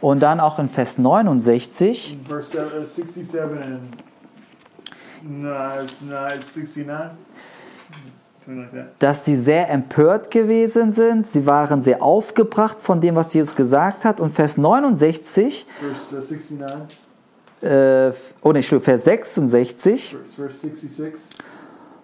und 0.00 0.20
dann 0.20 0.40
auch 0.40 0.58
in 0.58 0.68
Vers 0.68 0.98
69, 0.98 2.14
In 2.20 2.26
verse 2.26 2.50
se- 2.52 2.80
uh, 2.80 2.84
67 2.84 3.34
and 3.62 3.80
no, 5.22 5.48
it's 5.82 6.00
not, 6.02 6.34
it's 6.36 6.54
69, 6.54 6.86
something 8.44 8.62
like 8.62 8.72
that. 8.72 8.86
dass 9.00 9.24
sie 9.24 9.36
sehr 9.36 9.70
empört 9.70 10.30
gewesen 10.30 10.92
sind. 10.92 11.26
Sie 11.26 11.46
waren 11.46 11.80
sehr 11.80 12.02
aufgebracht 12.02 12.80
von 12.80 13.00
dem, 13.00 13.14
was 13.16 13.32
Jesus 13.34 13.54
gesagt 13.56 14.04
hat. 14.04 14.20
Und 14.20 14.30
Vers 14.30 14.56
69, 14.56 15.66
Verse 15.80 16.14
uh, 16.14 16.20
69, 16.20 16.98
äh, 17.62 18.12
oh 18.42 18.80
Vers 18.80 19.04
66, 19.04 20.10
verse, 20.10 20.34
verse 20.36 20.58
66. 20.58 21.20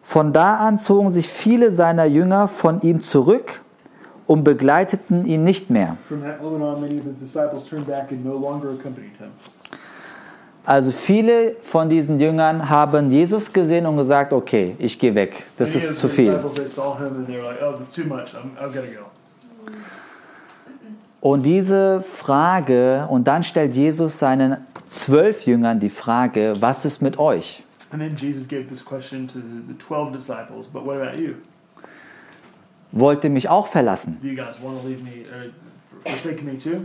von 0.03 0.33
da 0.33 0.57
an 0.57 0.79
zogen 0.79 1.11
sich 1.11 1.29
viele 1.29 1.71
seiner 1.71 2.07
Jünger 2.07 2.49
von 2.49 2.81
ihm 2.81 3.01
zurück 3.01 3.61
und 4.27 4.45
begleiteten 4.45 5.27
ihn 5.27 5.45
nicht 5.45 5.71
mehr. 5.71 5.97
Also 10.65 10.93
viele 10.93 11.57
von 11.63 11.89
diesen 11.89 12.21
Jüngern 12.21 12.71
haben 12.71 13.11
Jesus 13.11 13.53
gesehen 13.53 13.85
und 13.87 13.97
gesagt, 13.97 14.33
okay, 14.33 14.77
ich 14.79 14.97
gehe 14.99 15.15
weg, 15.15 15.45
das 15.57 15.75
ist 15.75 15.99
zu 15.99 16.09
viel. 16.09 16.33
oh. 16.33 16.51
Und 21.21 21.43
diese 21.45 22.01
Frage, 22.01 23.07
und 23.09 23.29
dann 23.29 23.45
stellt 23.45 23.77
Jesus 23.77 24.19
seinen 24.19 24.57
zwölf 24.89 25.47
Jüngern 25.47 25.79
die 25.79 25.89
Frage, 25.89 26.57
was 26.61 26.85
ist 26.85 27.01
mit 27.01 27.17
euch? 27.19 27.63
And 27.93 28.01
then 28.01 28.17
Jesus 28.17 28.49
gave 28.49 28.69
this 28.69 28.85
question 28.85 29.29
to 29.29 29.39
the, 29.39 29.63
the 29.69 29.75
12 29.75 30.13
disciples, 30.13 30.67
but 30.73 30.85
what 30.85 30.97
about 30.97 31.21
you? 31.21 31.37
Wollt 32.93 33.25
ihr 33.25 33.31
mich 33.31 33.49
auch 33.49 33.67
verlassen? 33.67 34.21
Too? 36.59 36.81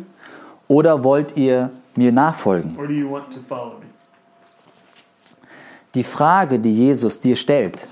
Oder 0.69 1.03
wollt 1.03 1.35
ihr 1.37 1.69
mir 1.95 2.11
nachfolgen? 2.11 2.77
Die 5.93 6.03
Frage, 6.03 6.59
die 6.59 6.71
Jesus 6.71 7.19
dir 7.19 7.35
stellt, 7.35 7.87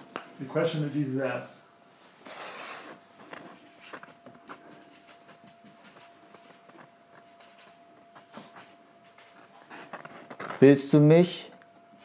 willst 10.60 10.94
du 10.94 11.00
mich 11.00 11.52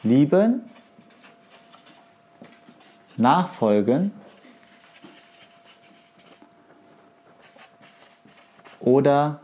lieben, 0.03 0.63
nachfolgen 3.15 4.11
oder 8.91 9.39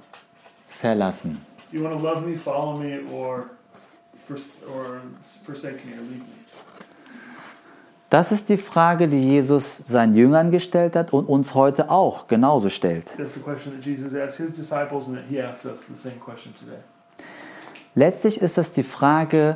verlassen? 0.69 1.37
Do 1.71 1.77
you 1.77 1.83
want 1.83 1.97
to 1.99 2.03
love 2.03 2.21
me, 2.25 2.35
follow 2.37 2.77
me, 2.79 2.99
or, 3.13 3.49
fors- 4.15 4.63
or 4.73 5.01
forsake 5.45 5.83
me, 5.85 5.93
or 5.93 6.01
leave 6.01 6.19
me? 6.19 6.37
Das 8.09 8.31
ist 8.31 8.47
die 8.47 8.55
Frage, 8.57 9.09
die 9.09 9.21
Jesus 9.21 9.79
seinen 9.79 10.15
Jüngern 10.15 10.49
gestellt 10.49 10.95
hat 10.95 11.11
und 11.11 11.25
uns 11.25 11.53
heute 11.53 11.89
auch 11.89 12.27
genauso 12.29 12.69
stellt. 12.69 13.17
Letztlich 17.95 18.41
ist 18.41 18.57
das 18.57 18.71
die 18.71 18.83
Frage, 18.83 19.55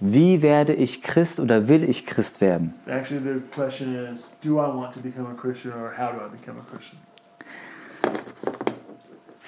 wie 0.00 0.42
werde 0.42 0.74
ich 0.74 1.02
Christ 1.02 1.38
oder 1.38 1.68
will 1.68 1.84
ich 1.84 2.06
Christ 2.06 2.40
werden? 2.40 2.74
Actually, 2.86 3.20
the 3.34 3.40
question 3.54 3.94
is, 4.12 4.32
do 4.42 4.54
I 4.58 4.66
want 4.66 4.94
to 4.94 5.00
become 5.00 5.26
a 5.26 5.34
Christian, 5.34 5.72
or 5.74 5.92
how 5.96 6.10
do 6.12 6.18
I 6.18 6.28
become 6.28 6.58
a 6.58 6.64
Christian? 6.70 6.98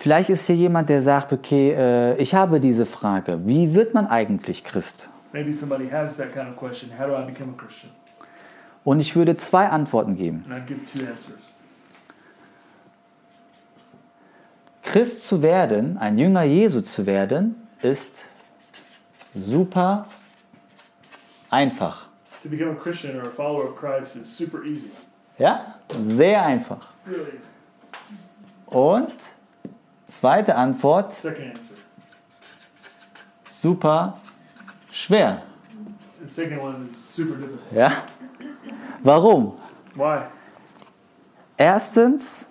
Vielleicht 0.00 0.30
ist 0.30 0.46
hier 0.46 0.56
jemand, 0.56 0.88
der 0.88 1.02
sagt, 1.02 1.30
okay, 1.30 1.72
äh, 1.72 2.16
ich 2.16 2.34
habe 2.34 2.58
diese 2.58 2.86
Frage, 2.86 3.38
wie 3.44 3.74
wird 3.74 3.92
man 3.92 4.06
eigentlich 4.06 4.64
Christ? 4.64 5.10
Maybe 5.34 5.52
somebody 5.52 5.90
has 5.90 6.16
that 6.16 6.32
kind 6.32 6.48
of 6.48 6.56
question. 6.56 6.90
How 6.98 7.06
do 7.06 7.12
I 7.12 7.30
become 7.30 7.52
a 7.54 7.60
Christian? 7.60 7.92
Und 8.82 9.00
ich 9.00 9.14
würde 9.14 9.36
zwei 9.36 9.68
Antworten 9.68 10.16
geben. 10.16 10.42
And 10.48 10.54
I'd 10.54 10.66
give 10.66 10.80
two 10.90 11.06
answers. 11.06 11.36
Christ 14.84 15.28
zu 15.28 15.42
werden, 15.42 15.98
ein 15.98 16.16
Jünger 16.16 16.44
Jesu 16.44 16.80
zu 16.80 17.04
werden, 17.04 17.56
ist 17.82 18.24
super 19.34 20.06
einfach. 21.50 22.06
To 22.42 22.48
become 22.48 22.70
a 22.70 22.74
Christian 22.74 23.18
or 23.18 23.24
a 23.24 23.30
follower 23.30 23.68
of 23.68 23.76
Christ 23.76 24.16
is 24.16 24.34
super 24.34 24.64
easy. 24.64 24.88
Ja? 25.36 25.74
Sehr 26.00 26.42
einfach. 26.42 26.88
Really 27.06 27.36
easy. 27.36 27.50
Und 28.66 29.12
zweite 30.10 30.56
Antwort, 30.56 31.14
Second 31.14 31.56
answer. 31.56 31.74
super 33.52 34.14
schwer. 34.92 35.42
The 36.22 36.28
second 36.28 36.60
one 36.60 36.84
is 36.84 37.14
super 37.14 37.36
difficult. 37.36 37.72
Ja? 37.72 38.04
Warum? 39.02 39.54
Why? 39.94 40.22
Erstens, 41.56 42.46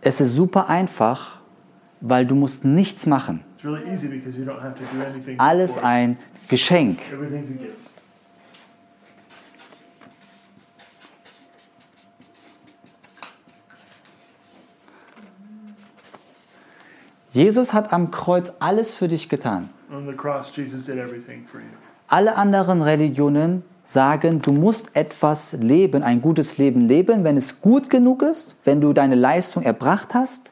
es 0.00 0.20
ist 0.20 0.34
super 0.34 0.68
einfach, 0.68 1.40
weil 2.00 2.26
du 2.26 2.34
musst 2.34 2.64
nichts 2.64 3.06
machen. 3.06 3.44
Really. 3.62 4.22
Alles 5.38 5.76
ein 5.78 6.18
Geschenk. 6.48 7.00
Everything's 7.12 7.50
a 7.50 7.54
gift. 7.54 7.89
Jesus 17.32 17.72
hat 17.72 17.92
am 17.92 18.10
Kreuz 18.10 18.52
alles 18.58 18.94
für 18.94 19.08
dich 19.08 19.28
getan. 19.28 19.70
On 19.92 20.06
the 20.06 20.12
cross, 20.12 20.50
Jesus 20.54 20.86
did 20.86 20.98
everything 20.98 21.46
for 21.46 21.60
you. 21.60 21.66
Alle 22.08 22.36
anderen 22.36 22.82
Religionen 22.82 23.62
sagen, 23.84 24.42
du 24.42 24.52
musst 24.52 24.94
etwas 24.94 25.52
leben, 25.52 26.02
ein 26.02 26.22
gutes 26.22 26.58
Leben 26.58 26.88
leben. 26.88 27.22
Wenn 27.22 27.36
es 27.36 27.60
gut 27.60 27.88
genug 27.88 28.22
ist, 28.22 28.56
wenn 28.64 28.80
du 28.80 28.92
deine 28.92 29.14
Leistung 29.14 29.62
erbracht 29.62 30.14
hast, 30.14 30.50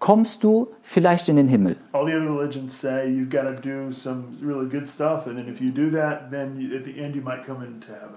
kommst 0.00 0.42
du 0.42 0.68
vielleicht 0.82 1.28
in 1.28 1.36
den 1.36 1.48
Himmel. 1.48 1.76
All 1.92 2.06
the 2.06 2.14
other 2.14 2.30
religions 2.30 2.80
say 2.80 3.08
you've 3.08 3.30
got 3.30 3.42
to 3.42 3.60
do 3.60 3.92
some 3.92 4.24
really 4.42 4.68
good 4.68 4.88
stuff, 4.88 5.26
and 5.26 5.36
then 5.36 5.48
if 5.48 5.60
you 5.60 5.70
do 5.70 5.90
that, 5.96 6.30
then 6.30 6.58
you, 6.58 6.76
at 6.76 6.84
the 6.84 7.00
end 7.00 7.14
you 7.14 7.22
might 7.22 7.44
come 7.44 7.64
into 7.64 7.92
heaven. 7.92 8.16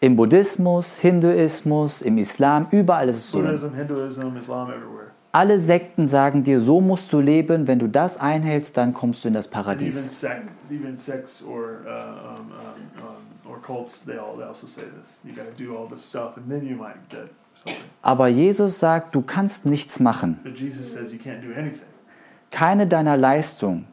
Im 0.00 0.16
Buddhismus, 0.16 0.96
Hinduismus, 0.96 2.00
im 2.02 2.18
Islam, 2.18 2.66
überall 2.70 3.08
ist 3.08 3.16
es 3.16 3.30
so. 3.30 3.38
Buddhism, 3.40 3.74
Hinduism, 3.74 4.36
Islam, 4.36 4.70
everywhere. 4.70 5.09
Alle 5.32 5.60
Sekten 5.60 6.08
sagen 6.08 6.42
dir, 6.42 6.58
so 6.60 6.80
musst 6.80 7.12
du 7.12 7.20
leben. 7.20 7.66
Wenn 7.68 7.78
du 7.78 7.88
das 7.88 8.18
einhältst, 8.18 8.76
dann 8.76 8.92
kommst 8.92 9.22
du 9.24 9.28
in 9.28 9.34
das 9.34 9.46
even 9.46 9.52
Paradies. 9.52 10.20
sect, 10.20 10.48
even 10.70 10.98
sects 10.98 11.44
or 11.44 11.82
uh, 11.86 12.40
um, 12.40 12.50
um, 12.50 13.06
um, 13.06 13.50
or 13.52 13.60
cults, 13.62 14.04
they 14.04 14.18
all 14.18 14.36
they 14.36 14.44
also 14.44 14.66
say 14.66 14.82
this. 14.82 15.18
You 15.22 15.32
got 15.32 15.56
to 15.56 15.64
do 15.64 15.76
all 15.76 15.88
this 15.88 16.04
stuff, 16.04 16.36
and 16.36 16.48
then 16.48 16.66
you 16.66 16.76
might 16.76 17.08
get 17.08 17.30
something. 17.54 17.80
Aber 18.02 18.26
Jesus 18.28 18.80
sagt, 18.80 19.14
du 19.14 19.22
kannst 19.22 19.66
nichts 19.66 20.00
machen. 20.00 20.40
But 20.42 20.58
Jesus 20.58 20.92
says 20.92 21.12
you 21.12 21.18
can't 21.18 21.42
do 21.42 21.52
anything. 21.56 21.86
Keine 22.50 22.88
deiner 22.88 23.16
Leistung. 23.16 23.84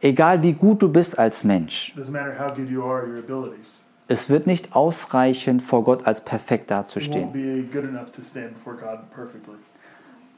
Egal 0.00 0.42
wie 0.44 0.52
gut 0.52 0.80
du 0.82 0.88
bist 0.88 1.18
als 1.18 1.42
Mensch. 1.42 1.92
Doesn't 1.96 2.12
matter 2.12 2.38
how 2.38 2.54
good 2.54 2.68
you 2.70 2.84
are, 2.84 3.04
your 3.04 3.18
abilities. 3.18 3.82
Es 4.08 4.30
wird 4.30 4.46
nicht 4.46 4.76
ausreichen, 4.76 5.58
vor 5.58 5.82
Gott 5.82 6.06
als 6.06 6.20
perfekt 6.20 6.70
You 6.70 6.76
won't 6.76 6.84
dazustehen. 6.84 7.32
be 7.32 7.64
good 7.72 7.82
enough 7.88 8.12
to 8.12 8.22
stand 8.22 8.54
before 8.54 8.76
God 8.76 9.10
perfectly. 9.10 9.56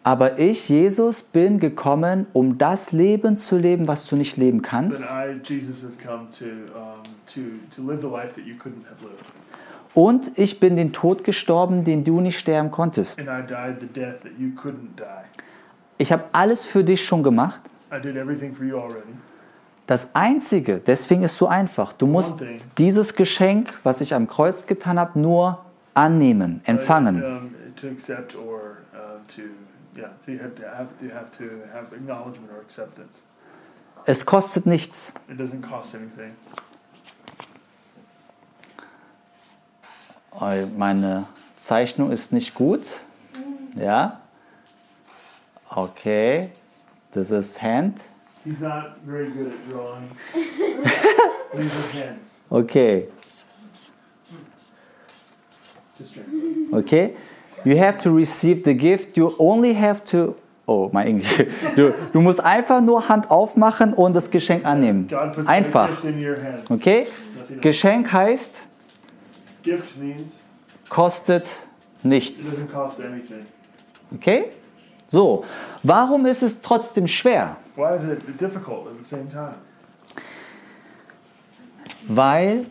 Aber 0.08 0.38
ich, 0.38 0.70
Jesus, 0.70 1.20
bin 1.20 1.60
gekommen, 1.60 2.28
um 2.32 2.56
das 2.56 2.92
Leben 2.92 3.36
zu 3.36 3.58
leben, 3.58 3.86
was 3.86 4.06
du 4.06 4.16
nicht 4.16 4.38
leben 4.38 4.62
But 4.62 4.70
kannst. 4.70 5.04
Und 9.92 10.30
ich 10.38 10.60
bin 10.60 10.76
den 10.76 10.94
Tod 10.94 11.24
gestorben, 11.24 11.84
den 11.84 12.04
du 12.04 12.22
nicht 12.22 12.38
sterben 12.38 12.70
konntest. 12.70 13.20
Ich 15.98 16.10
habe 16.10 16.24
alles 16.32 16.64
für 16.64 16.84
dich 16.84 17.04
schon 17.04 17.22
gemacht. 17.22 17.60
Das 19.86 20.08
Einzige, 20.14 20.80
deswegen 20.86 21.22
ist 21.22 21.32
es 21.32 21.38
so 21.38 21.48
einfach, 21.48 21.92
du 21.92 22.06
musst 22.06 22.40
dieses 22.78 23.14
Geschenk, 23.14 23.78
was 23.82 24.00
ich 24.00 24.14
am 24.14 24.26
Kreuz 24.26 24.64
getan 24.64 24.98
habe, 24.98 25.20
nur 25.20 25.66
annehmen, 25.92 26.62
empfangen. 26.64 27.22
Um, 27.22 27.50
yeah, 29.98 30.08
to 30.26 30.38
have 30.38 30.54
to 30.54 30.68
have, 30.68 30.88
you 31.02 31.10
have 31.10 31.30
to 31.38 31.62
have 31.72 31.92
acknowledgement 31.92 32.50
or 32.52 32.60
acceptance. 32.60 33.22
Es 34.06 34.24
kostet 34.24 34.64
nichts. 34.64 35.12
It 35.28 35.36
doesn't 35.36 35.62
cost 35.62 35.94
anything. 35.94 36.36
Meine 40.76 41.26
Zeichnung 41.56 42.12
ist 42.12 42.32
nicht 42.32 42.54
gut. 42.54 43.00
Ja? 43.74 44.20
Okay. 45.68 46.52
Das 47.12 47.30
ist 47.30 47.60
Hand. 47.60 48.00
He's 48.44 48.60
not 48.60 48.96
very 49.04 49.30
good 49.30 49.52
at 49.52 49.68
drawing. 49.68 50.08
These 51.56 51.98
are 51.98 52.06
hands. 52.06 52.40
Okay. 52.50 53.08
Okay. 56.72 57.16
You 57.64 57.78
have 57.78 57.98
to 58.00 58.14
receive 58.14 58.62
the 58.64 58.74
gift. 58.74 59.16
You 59.16 59.34
only 59.38 59.74
have 59.74 60.04
to. 60.06 60.34
Oh, 60.66 60.90
mein 60.92 61.06
Englisch. 61.06 61.46
Du, 61.76 61.94
du 62.12 62.20
musst 62.20 62.40
einfach 62.40 62.80
nur 62.80 63.08
Hand 63.08 63.30
aufmachen 63.30 63.94
und 63.94 64.14
das 64.14 64.30
Geschenk 64.30 64.64
annehmen. 64.64 65.08
Einfach. 65.46 65.90
Okay? 66.68 67.06
Geschenk 67.60 68.12
heißt, 68.12 68.62
Gift 69.62 69.96
means 69.96 70.44
kostet 70.88 71.44
nichts. 72.02 72.66
Okay? 74.14 74.50
So. 75.06 75.44
Warum 75.82 76.26
ist 76.26 76.42
es 76.42 76.60
trotzdem 76.60 77.06
schwer? 77.06 77.56
Why 77.76 77.96
is 77.96 78.04
it 78.04 78.40
difficult 78.40 78.88
at 78.88 78.92
the 78.98 79.04
same 79.04 79.28
time? 79.30 79.54
Weil 82.08 82.66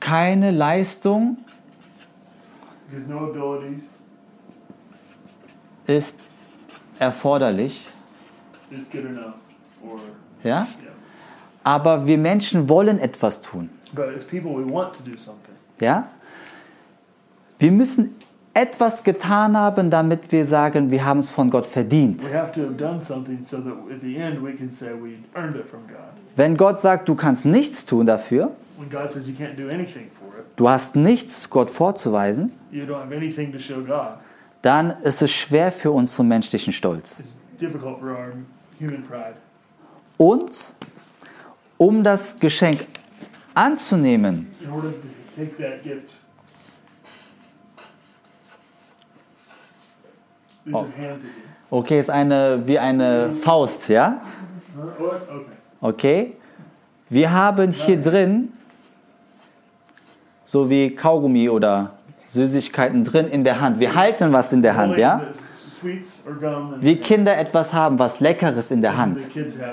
keine 0.00 0.50
Leistung 0.50 1.36
no 3.06 3.32
ist 5.86 6.28
erforderlich. 6.98 7.86
or 9.82 9.96
Ja? 10.42 10.50
yeah. 10.50 10.66
Aber 11.64 12.06
wir 12.06 12.18
Menschen 12.18 12.68
wollen 12.68 12.98
etwas 12.98 13.40
tun. 13.40 13.70
People. 13.94 14.64
Ja? 15.80 16.08
Wir 17.58 17.72
müssen 17.72 18.14
etwas 18.54 19.02
getan 19.04 19.56
haben, 19.56 19.90
damit 19.90 20.30
wir 20.32 20.44
sagen, 20.44 20.90
wir 20.90 21.04
haben 21.04 21.20
es 21.20 21.30
von 21.30 21.50
Gott 21.50 21.66
verdient. 21.66 22.22
So. 22.22 22.28
Wenn 26.36 26.56
Gott 26.56 26.80
sagt, 26.80 27.08
du 27.08 27.14
kannst 27.14 27.44
nichts 27.44 27.84
tun 27.86 28.06
dafür, 28.06 28.52
When 28.78 28.88
God 28.88 29.10
says 29.10 29.28
you 29.28 29.34
can't 29.34 29.56
do 29.56 29.68
anything 29.68 30.08
for 30.20 30.38
it, 30.38 30.46
du 30.56 30.68
hast 30.68 30.94
nichts 30.94 31.50
Gott 31.50 31.68
vorzuweisen, 31.68 32.52
you 32.70 32.84
don't 32.84 33.00
have 33.02 33.12
anything 33.12 33.52
to 33.52 33.58
show 33.58 33.82
God. 33.82 34.18
dann 34.62 35.02
ist 35.02 35.20
es 35.20 35.32
schwer 35.32 35.72
für 35.72 35.90
unseren 35.90 36.28
menschlichen 36.28 36.72
Stolz. 36.72 37.18
It's 37.18 37.36
difficult 37.60 37.98
for 37.98 38.10
our 38.10 38.32
human 38.78 39.02
pride. 39.02 39.34
Und 40.16 40.74
um 41.76 42.04
das 42.04 42.38
Geschenk 42.38 42.86
anzunehmen, 43.54 44.46
In 44.62 44.70
order 44.70 44.90
to 44.90 44.96
take 45.36 45.56
that 45.62 45.82
gift, 45.82 46.10
these 50.64 50.74
Oh. 50.74 50.86
okay, 51.70 51.98
ist 51.98 52.10
eine 52.10 52.62
wie 52.66 52.78
eine 52.78 53.32
Faust, 53.32 53.88
ja? 53.88 54.20
Okay. 55.80 56.34
Wir 57.10 57.32
haben 57.32 57.72
hier 57.72 58.00
drin 58.00 58.52
so 60.48 60.70
wie 60.70 60.94
Kaugummi 60.94 61.50
oder 61.50 61.90
Süßigkeiten 62.24 63.04
drin 63.04 63.28
in 63.28 63.44
der 63.44 63.60
Hand. 63.60 63.80
Wir 63.80 63.94
halten 63.94 64.32
was 64.32 64.50
in 64.50 64.62
der 64.62 64.76
Hand, 64.76 64.96
ja? 64.96 65.20
Wie 66.80 66.96
Kinder 66.96 67.36
etwas 67.36 67.74
haben, 67.74 67.98
was 67.98 68.20
Leckeres 68.20 68.70
in 68.70 68.80
der 68.80 68.98
and 68.98 68.98
Hand. 68.98 69.20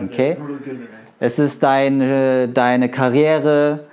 Okay. 0.04 0.36
hand. 0.36 0.90
Es 1.18 1.40
ist 1.40 1.64
deine, 1.64 2.50
deine 2.50 2.90
Karriere, 2.90 3.86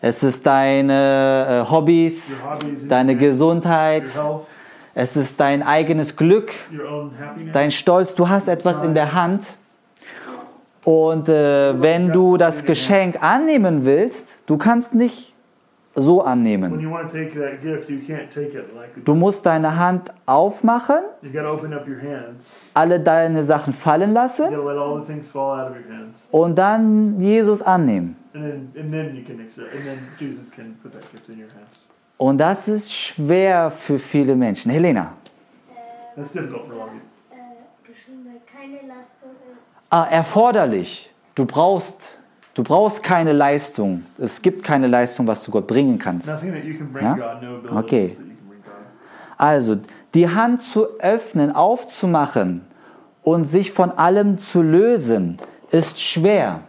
es 0.00 0.22
ist 0.22 0.46
deine 0.46 1.64
äh, 1.66 1.70
Hobbys, 1.70 2.22
deine 2.88 3.14
Gesundheit, 3.14 4.04
es 4.94 5.16
ist 5.16 5.38
dein 5.38 5.62
eigenes 5.62 6.16
Glück, 6.16 6.52
dein 7.52 7.70
Stolz. 7.70 8.14
Du 8.14 8.30
hast 8.30 8.48
etwas 8.48 8.82
in 8.82 8.94
der 8.94 9.12
Hand. 9.12 9.44
Und 10.84 11.28
äh, 11.28 11.80
wenn 11.80 12.10
du 12.10 12.38
das 12.38 12.64
Geschenk 12.64 13.22
annehmen 13.22 13.84
willst, 13.84 14.26
du 14.46 14.56
kannst 14.56 14.94
nicht 14.94 15.31
so 15.94 16.18
When 16.18 16.26
annehmen. 16.26 16.80
you 16.80 16.90
want 16.90 17.10
to 17.10 17.16
take 17.16 17.34
that 17.34 17.60
gift, 17.62 17.90
you 17.90 18.00
can't 18.06 18.30
take 18.30 18.54
it 18.54 18.74
like 18.74 19.04
Du 19.04 19.14
musst 19.14 19.44
deine 19.44 19.76
Hand 19.78 20.10
aufmachen, 20.26 21.02
you 21.22 21.30
got 21.32 21.42
to 21.42 21.48
open 21.50 21.72
up 21.74 21.86
your 21.86 21.98
hands. 22.00 22.52
alle 22.74 22.98
deine 23.00 23.44
Sachen 23.44 23.72
fallen 23.72 24.10
You 24.10 24.14
lassen 24.14 24.50
got 24.50 24.56
to 24.56 24.62
let 24.68 24.76
all 24.78 25.00
the 25.00 25.06
things 25.06 25.30
fall 25.30 25.58
out 25.58 25.70
of 25.70 25.76
your 25.76 25.94
hands, 25.94 26.26
und 26.30 26.56
dann 26.56 27.20
Jesus 27.20 27.60
annehmen. 27.62 28.16
and 28.34 28.42
then 28.42 28.82
and 28.82 28.92
then 28.92 29.14
you 29.16 29.22
can 29.24 29.40
accept, 29.40 29.74
and 29.74 29.84
then 29.84 29.98
Jesus 30.18 30.50
can 30.50 30.74
put 30.82 30.92
that 30.92 31.10
gift 31.12 31.28
in 31.28 31.38
your 31.38 31.50
hands. 31.54 31.86
Und 32.18 32.38
das 32.38 32.68
ist 32.68 32.92
schwer 32.92 33.70
für 33.70 33.98
viele 33.98 34.34
Menschen. 34.36 34.70
Helena, 34.70 35.12
Äh, 35.68 36.16
That's 36.16 36.32
difficult 36.32 36.66
for 36.68 36.74
a 36.74 36.78
lot 36.78 36.86
of 36.86 36.92
people. 36.92 37.08
äh, 37.32 38.16
ah, 39.90 40.04
erforderlich. 40.10 41.10
Du 41.34 41.44
brauchst, 41.46 42.18
du 42.54 42.62
brauchst 42.62 43.02
keine 43.02 43.32
Leistung. 43.32 44.04
Es 44.18 44.42
gibt 44.42 44.62
keine 44.64 44.86
Leistung, 44.86 45.26
was 45.26 45.42
du 45.44 45.50
Gott 45.50 45.66
bringen 45.66 45.98
kannst. 45.98 46.28
Ja? 46.28 47.40
Okay. 47.74 48.16
Also, 49.36 49.78
die 50.14 50.28
Hand 50.28 50.62
zu 50.62 51.00
öffnen, 51.00 51.52
aufzumachen 51.52 52.62
und 53.22 53.44
sich 53.44 53.72
von 53.72 53.90
allem 53.90 54.38
zu 54.38 54.62
lösen, 54.62 55.38
ist 55.70 56.00
schwer. 56.00 56.60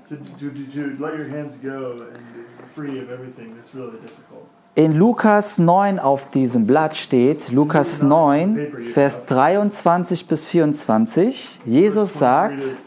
In 4.76 4.98
Lukas 4.98 5.60
9 5.60 6.00
auf 6.00 6.32
diesem 6.32 6.66
Blatt 6.66 6.96
steht, 6.96 7.52
Lukas 7.52 8.02
9, 8.02 8.68
Vers 8.80 9.26
23 9.26 10.28
bis 10.28 10.48
24, 10.48 11.60
Jesus 11.66 12.12
Verse 12.12 12.58
23 12.58 12.74
sagt, 12.74 12.78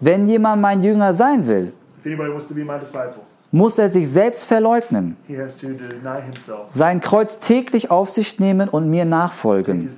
wenn 0.00 0.26
jemand 0.26 0.62
mein 0.62 0.82
Jünger 0.82 1.14
sein 1.14 1.46
will, 1.46 1.72
muss 3.52 3.78
er 3.78 3.90
sich 3.90 4.08
selbst 4.08 4.44
verleugnen, 4.44 5.16
sein 6.68 7.00
Kreuz 7.00 7.38
täglich 7.38 7.90
auf 7.90 8.10
sich 8.10 8.38
nehmen 8.38 8.68
und 8.68 8.88
mir 8.88 9.04
nachfolgen. 9.04 9.88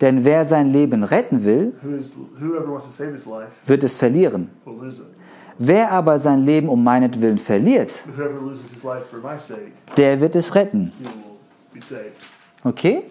Denn 0.00 0.24
wer 0.24 0.44
sein 0.44 0.70
Leben 0.70 1.04
retten 1.04 1.44
will, 1.44 1.72
wird 3.64 3.84
es 3.84 3.96
verlieren. 3.96 4.50
Wer 5.56 5.92
aber 5.92 6.18
sein 6.18 6.44
Leben 6.44 6.68
um 6.68 6.82
meinetwillen 6.82 7.38
verliert, 7.38 8.02
der 9.96 10.20
wird 10.20 10.34
es 10.34 10.54
retten. 10.54 10.92
Okay? 12.64 13.04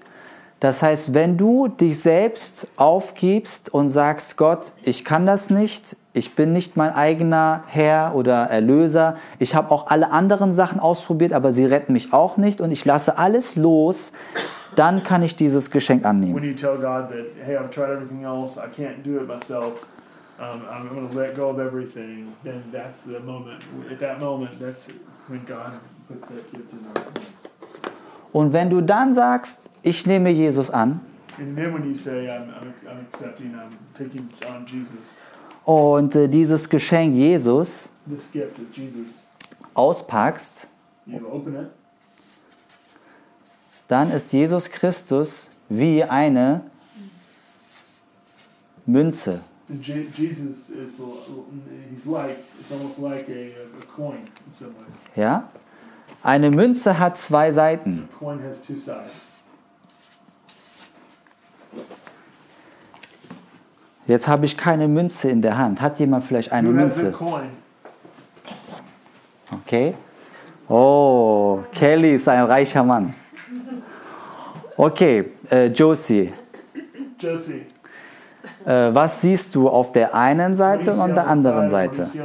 Das 0.63 0.81
heißt, 0.81 1.13
wenn 1.13 1.35
du 1.35 1.67
dich 1.67 1.99
selbst 1.99 2.69
aufgibst 2.77 3.73
und 3.73 3.89
sagst, 3.89 4.37
Gott, 4.37 4.71
ich 4.81 5.03
kann 5.03 5.25
das 5.25 5.49
nicht, 5.49 5.97
ich 6.13 6.35
bin 6.35 6.53
nicht 6.53 6.77
mein 6.77 6.95
eigener 6.95 7.65
Herr 7.67 8.15
oder 8.15 8.43
Erlöser, 8.45 9.17
ich 9.39 9.55
habe 9.55 9.71
auch 9.71 9.87
alle 9.87 10.11
anderen 10.11 10.53
Sachen 10.53 10.79
ausprobiert, 10.79 11.33
aber 11.33 11.51
sie 11.51 11.65
retten 11.65 11.91
mich 11.91 12.13
auch 12.13 12.37
nicht 12.37 12.61
und 12.61 12.71
ich 12.71 12.85
lasse 12.85 13.17
alles 13.17 13.57
los, 13.57 14.13
dann 14.77 15.03
kann 15.03 15.21
ich 15.21 15.35
dieses 15.35 15.69
Geschenk 15.69 16.03
When 16.03 16.09
annehmen. 16.09 16.41
you 16.41 16.53
tell 16.53 16.77
God 16.77 17.09
that, 17.09 17.25
hey, 17.45 17.57
I've 17.57 17.69
tried 17.69 17.89
everything 17.89 18.23
else, 18.23 18.57
I 18.57 18.69
can't 18.73 19.03
do 19.03 19.17
it 19.17 19.27
myself, 19.27 19.85
um, 20.39 20.61
I'm 20.71 20.87
going 20.87 21.09
to 21.09 21.13
let 21.13 21.35
go 21.35 21.49
of 21.49 21.59
everything, 21.59 22.31
then 22.45 22.63
that's 22.71 23.03
the 23.03 23.19
moment. 23.19 23.61
At 23.91 23.99
that 23.99 24.21
moment, 24.21 24.57
that's 24.61 24.87
when 25.27 25.41
God 25.45 25.73
puts 26.07 26.25
that 26.29 26.49
gift 26.53 26.71
in 26.71 26.79
our 26.87 27.03
hands. 27.03 27.49
Und 28.31 28.53
wenn 28.53 28.69
du 28.69 28.79
dann 28.79 29.13
sagst, 29.13 29.69
ich 29.83 30.05
nehme 30.05 30.29
Jesus 30.29 30.69
an 30.69 31.01
say, 31.95 32.27
I'm, 32.27 32.49
I'm, 32.87 33.07
I'm 34.45 34.65
Jesus, 34.65 35.17
und 35.65 36.15
äh, 36.15 36.27
dieses 36.27 36.69
Geschenk 36.69 37.15
Jesus 37.15 37.89
this 38.05 38.31
gift 38.31 38.59
of 38.59 38.65
Jesus, 38.75 39.23
auspackst, 39.73 40.67
dann 43.87 44.11
ist 44.11 44.31
Jesus 44.33 44.69
Christus 44.69 45.49
wie 45.69 46.03
eine 46.03 46.61
Münze. 48.85 49.41
Jesus 49.69 50.69
is, 50.69 50.99
like, 52.05 52.37
it's 52.37 52.99
like 52.99 53.29
a, 53.29 53.51
a. 53.79 55.19
Ja? 55.19 55.49
Eine 56.21 56.51
Münze 56.51 56.99
hat 56.99 57.17
zwei 57.17 57.51
Seiten. 57.53 58.09
A 58.13 58.17
coin 58.17 58.43
has 58.43 58.61
two 58.61 58.77
sides. 58.77 59.33
Jetzt 64.05 64.27
habe 64.27 64.45
ich 64.45 64.57
keine 64.57 64.87
Münze 64.87 65.29
in 65.29 65.41
der 65.41 65.57
Hand. 65.57 65.79
Hat 65.81 65.99
jemand 65.99 66.25
vielleicht 66.25 66.51
eine 66.51 66.69
a 66.69 66.71
Münze? 66.71 67.11
coin? 67.11 67.49
Okay. 69.51 69.93
Oh, 70.67 71.59
Kelly 71.71 72.15
ist 72.15 72.27
ein 72.27 72.43
reicher 72.43 72.83
Mann. 72.83 73.13
Okay, 74.75 75.25
äh, 75.51 75.67
Josie, 75.67 76.33
Josie. 77.19 77.65
äh, 78.65 78.71
was 78.93 79.21
siehst 79.21 79.53
du 79.53 79.69
auf 79.69 79.91
der 79.91 80.15
einen 80.15 80.55
Seite 80.55 80.85
you 80.85 80.91
und 80.93 80.99
auf 80.99 81.09
on 81.09 81.13
der 81.13 81.27
anderen 81.27 81.69
Seite? 81.69 82.01
you? 82.13 82.21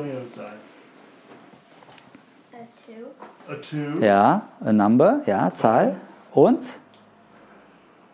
A 2.54 2.64
two. 2.74 3.52
A 3.52 3.54
two. 3.60 4.00
Ja, 4.02 4.42
a 4.64 4.72
number, 4.72 5.20
ja, 5.26 5.52
Zahl. 5.52 5.96
Und 6.32 6.60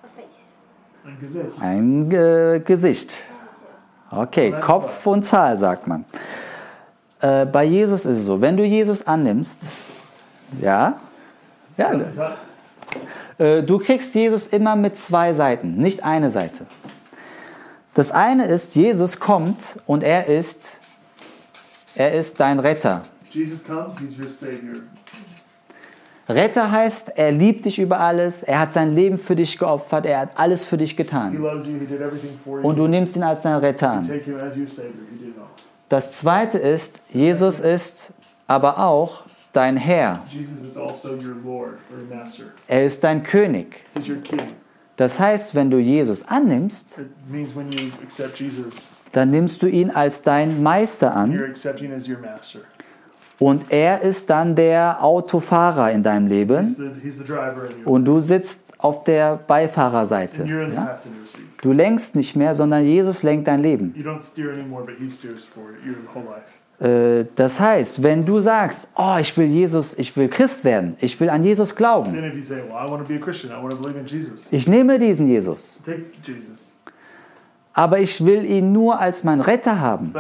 A 0.03 0.09
face. 0.17 0.27
Ein 1.07 1.19
Gesicht. 1.21 1.63
ein 1.63 2.11
Ge 2.11 2.61
Gesicht. 2.65 3.19
Okay, 4.17 4.55
Kopf 4.61 5.07
und 5.07 5.25
Zahl 5.25 5.57
sagt 5.59 5.87
man. 5.87 6.05
Äh, 7.21 7.47
bei 7.47 7.65
Jesus 7.65 8.05
ist 8.05 8.19
es 8.19 8.25
so, 8.25 8.41
wenn 8.41 8.57
du 8.57 8.65
Jesus 8.65 9.07
annimmst, 9.07 9.63
ja, 10.61 11.01
ja, 11.77 11.93
Äh, 13.39 13.63
Du 13.63 13.79
kriegst 13.79 14.15
Jesus 14.15 14.47
immer 14.47 14.77
mit 14.77 14.97
zwei 14.97 15.35
Seiten, 15.35 15.77
nicht 15.77 16.05
eine 16.05 16.31
Seite. 16.31 16.67
Das 17.95 18.11
eine 18.11 18.47
ist, 18.47 18.77
Jesus 18.77 19.19
kommt 19.19 19.81
und 19.87 20.03
er 20.03 20.27
ist, 20.27 20.79
er 21.97 22.13
ist 22.13 22.39
dein 22.39 22.61
Retter. 22.61 23.03
Jesus 23.31 23.65
comes, 23.65 23.99
he's 23.99 24.19
your 24.19 24.31
savior. 24.31 24.75
Retter 26.29 26.71
heißt, 26.71 27.13
er 27.17 27.33
liebt 27.33 27.67
dich 27.67 27.79
über 27.79 28.01
alles, 28.01 28.43
er 28.43 28.61
hat 28.61 28.73
sein 28.73 28.95
Leben 28.95 29.19
für 29.19 29.37
dich 29.37 29.59
geopfert, 29.59 30.07
er 30.07 30.21
hat 30.21 30.31
alles 30.37 30.65
für 30.65 30.79
dich 30.79 30.97
getan. 30.97 31.37
Und 32.63 32.77
du 32.77 32.87
nimmst 32.87 33.17
ihn 33.17 33.23
als 33.23 33.43
dein 33.43 33.59
Retter 33.59 33.91
an. 33.91 34.11
Das 35.89 36.17
zweite 36.17 36.59
ist, 36.59 37.03
Jesus 37.11 37.61
ist 37.61 38.13
aber 38.47 38.79
auch 38.79 39.25
dein 39.53 39.77
Herr. 39.77 40.21
Also. 42.11 42.43
Er 42.67 42.85
ist 42.85 43.05
dein 43.05 43.23
König. 43.23 43.85
Das 44.97 45.19
heißt, 45.19 45.55
wenn 45.55 45.71
du 45.71 45.79
Jesus 45.79 46.27
annimmst, 46.27 47.01
dann 49.13 49.31
nimmst 49.31 49.63
du 49.63 49.67
ihn 49.67 49.91
als 49.91 50.23
dein 50.23 50.63
Meister 50.63 51.15
an. 51.15 51.55
Und 53.39 53.65
er 53.71 54.03
ist 54.03 54.31
dann 54.31 54.55
der 54.55 55.03
Autofahrer 55.03 55.91
in 55.91 56.03
deinem 56.03 56.29
He's 56.29 56.31
Leben 56.31 56.67
the, 56.67 56.91
he's 57.03 57.19
the 57.19 57.25
in 57.67 57.87
your 57.87 57.93
und 57.93 58.05
du 58.05 58.21
sitzt 58.21 58.61
auf 58.79 59.03
der 59.05 59.37
Beifahrerseite. 59.47 60.45
the 60.45 60.75
Ja? 60.75 60.97
Du 61.63 61.73
lenkst 61.73 62.15
nicht 62.15 62.37
mehr, 62.37 62.55
sondern 62.55 62.85
Jesus 62.85 63.23
lenkt 63.23 63.49
dein 63.49 63.63
Leben. 63.63 63.95
Anymore. 63.97 64.87
Äh, 66.81 67.25
Das 67.35 67.59
heißt, 67.59 68.03
wenn 68.03 68.25
du 68.25 68.41
sagst, 68.41 68.89
oh, 68.97 69.17
ich 69.19 69.37
will 69.37 69.47
Jesus, 69.47 69.95
ich 69.99 70.15
will 70.17 70.29
Christ 70.29 70.65
werden, 70.65 70.97
ich 71.01 71.19
will 71.19 71.31
an 71.31 71.43
Jesus 71.45 71.75
glauben, 71.75 72.13
say, 72.43 72.63
Well, 72.69 74.05
Jesus, 74.07 74.47
ich 74.51 74.69
nehme 74.69 74.99
diesen 74.99 75.27
Jesus, 75.29 75.81
Jesus. 76.23 76.74
Aber 77.75 77.99
ich 77.99 78.25
will 78.25 78.45
ihn 78.45 78.73
nur 78.73 79.01
als 79.01 79.25
mein 79.25 79.41
Retter 79.41 79.81
haben, 79.81 80.15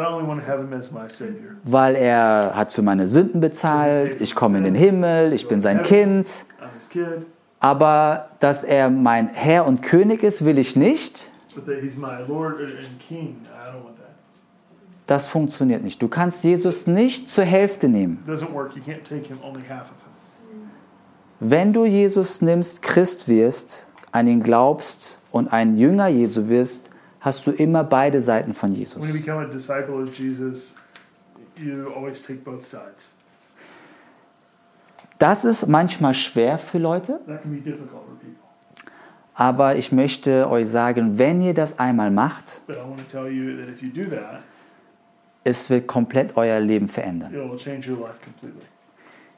weil 1.64 1.94
er 1.94 2.52
hat 2.54 2.74
für 2.74 2.82
meine 2.82 3.06
Sünden 3.06 3.40
bezahlt, 3.40 4.20
ich 4.20 4.34
komme 4.34 4.58
in 4.58 4.64
den 4.64 4.74
Himmel, 4.74 5.32
ich 5.32 5.48
bin 5.48 5.60
sein 5.60 5.82
Kind, 5.82 6.28
aber 7.60 8.28
dass 8.40 8.64
er 8.64 8.90
mein 8.90 9.28
Herr 9.28 9.66
und 9.66 9.82
König 9.82 10.22
ist, 10.22 10.44
will 10.44 10.58
ich 10.58 10.76
nicht. 10.76 11.30
but 11.54 11.66
that 11.66 11.80
he's 11.80 11.96
my 11.96 12.20
Lord 12.26 12.60
and 12.60 12.98
King. 12.98 13.36
I 13.44 13.70
don't 13.70 13.84
want 13.84 13.96
that. 13.98 14.14
Das 15.06 15.28
funktioniert 15.28 15.82
nicht. 15.82 16.02
Du 16.02 16.08
kannst 16.08 16.42
Jesus 16.44 16.86
nicht 16.86 17.30
zur 17.30 17.44
Hälfte 17.44 17.88
nehmen. 17.88 18.24
Wenn 21.40 21.72
du 21.72 21.84
Jesus 21.84 22.42
nimmst, 22.42 22.82
Christ 22.82 23.28
wirst, 23.28 23.86
an 24.12 24.26
ihn 24.26 24.42
glaubst 24.42 25.20
und 25.30 25.52
ein 25.52 25.76
Jünger 25.76 26.08
Jesu 26.08 26.48
wirst, 26.48 26.90
hast 27.24 27.46
du 27.46 27.50
immer 27.52 27.84
beide 27.84 28.20
Seiten 28.20 28.52
von 28.52 28.70
When 28.70 28.74
you 28.76 28.80
Jesus. 28.80 29.12
become 29.12 29.40
a 29.42 29.46
disciple 29.46 29.94
of 30.02 30.12
Jesus, 30.16 30.74
you 31.56 31.88
always 31.94 32.22
take 32.22 32.40
both 32.44 32.66
sides. 32.66 33.12
Das 35.18 35.44
ist 35.44 35.66
manchmal 35.66 36.12
schwer 36.12 36.58
für 36.58 36.78
Leute, 36.78 37.20
aber 39.34 39.76
ich 39.76 39.90
möchte 39.90 40.50
euch 40.50 40.68
sagen, 40.68 41.18
wenn 41.18 41.40
ihr 41.40 41.54
das 41.54 41.78
einmal 41.78 42.10
macht, 42.10 42.60
But 42.66 42.76
I 42.76 42.80
want 42.80 42.98
to 42.98 43.04
tell 43.22 43.30
you 43.30 43.56
that 43.58 43.68
if 43.68 43.80
you 43.80 43.90
do 43.90 44.08
that, 44.10 44.40
es 45.44 45.70
wird 45.70 45.86
komplett 45.86 46.36
euer 46.36 46.60
Leben 46.60 46.88
verändern. 46.88 47.32
it 47.32 47.40
will 47.40 47.56
change 47.56 47.90
your 47.90 48.00
life 48.00 48.18
completely. 48.22 48.66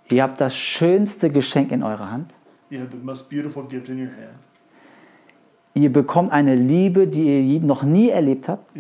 Ihr 0.09 0.23
habt 0.23 0.41
das 0.41 0.57
schönste 0.57 1.31
Geschenk 1.31 1.71
in 1.71 1.83
eurer 1.83 2.11
Hand. 2.11 2.33
You 2.71 2.81
have 2.81 2.91
the 2.91 2.99
most 3.05 3.29
beautiful 3.29 3.65
gift 3.65 3.89
in 3.89 4.01
your 4.01 4.09
hand. 4.09 4.39
Ihr 5.77 5.93
bekommt 5.93 6.33
eine 6.33 6.55
Liebe, 6.55 7.07
die 7.07 7.55
ihr 7.55 7.61
noch 7.61 7.83
nie 7.83 8.09
erlebt 8.09 8.49
habt. 8.49 8.75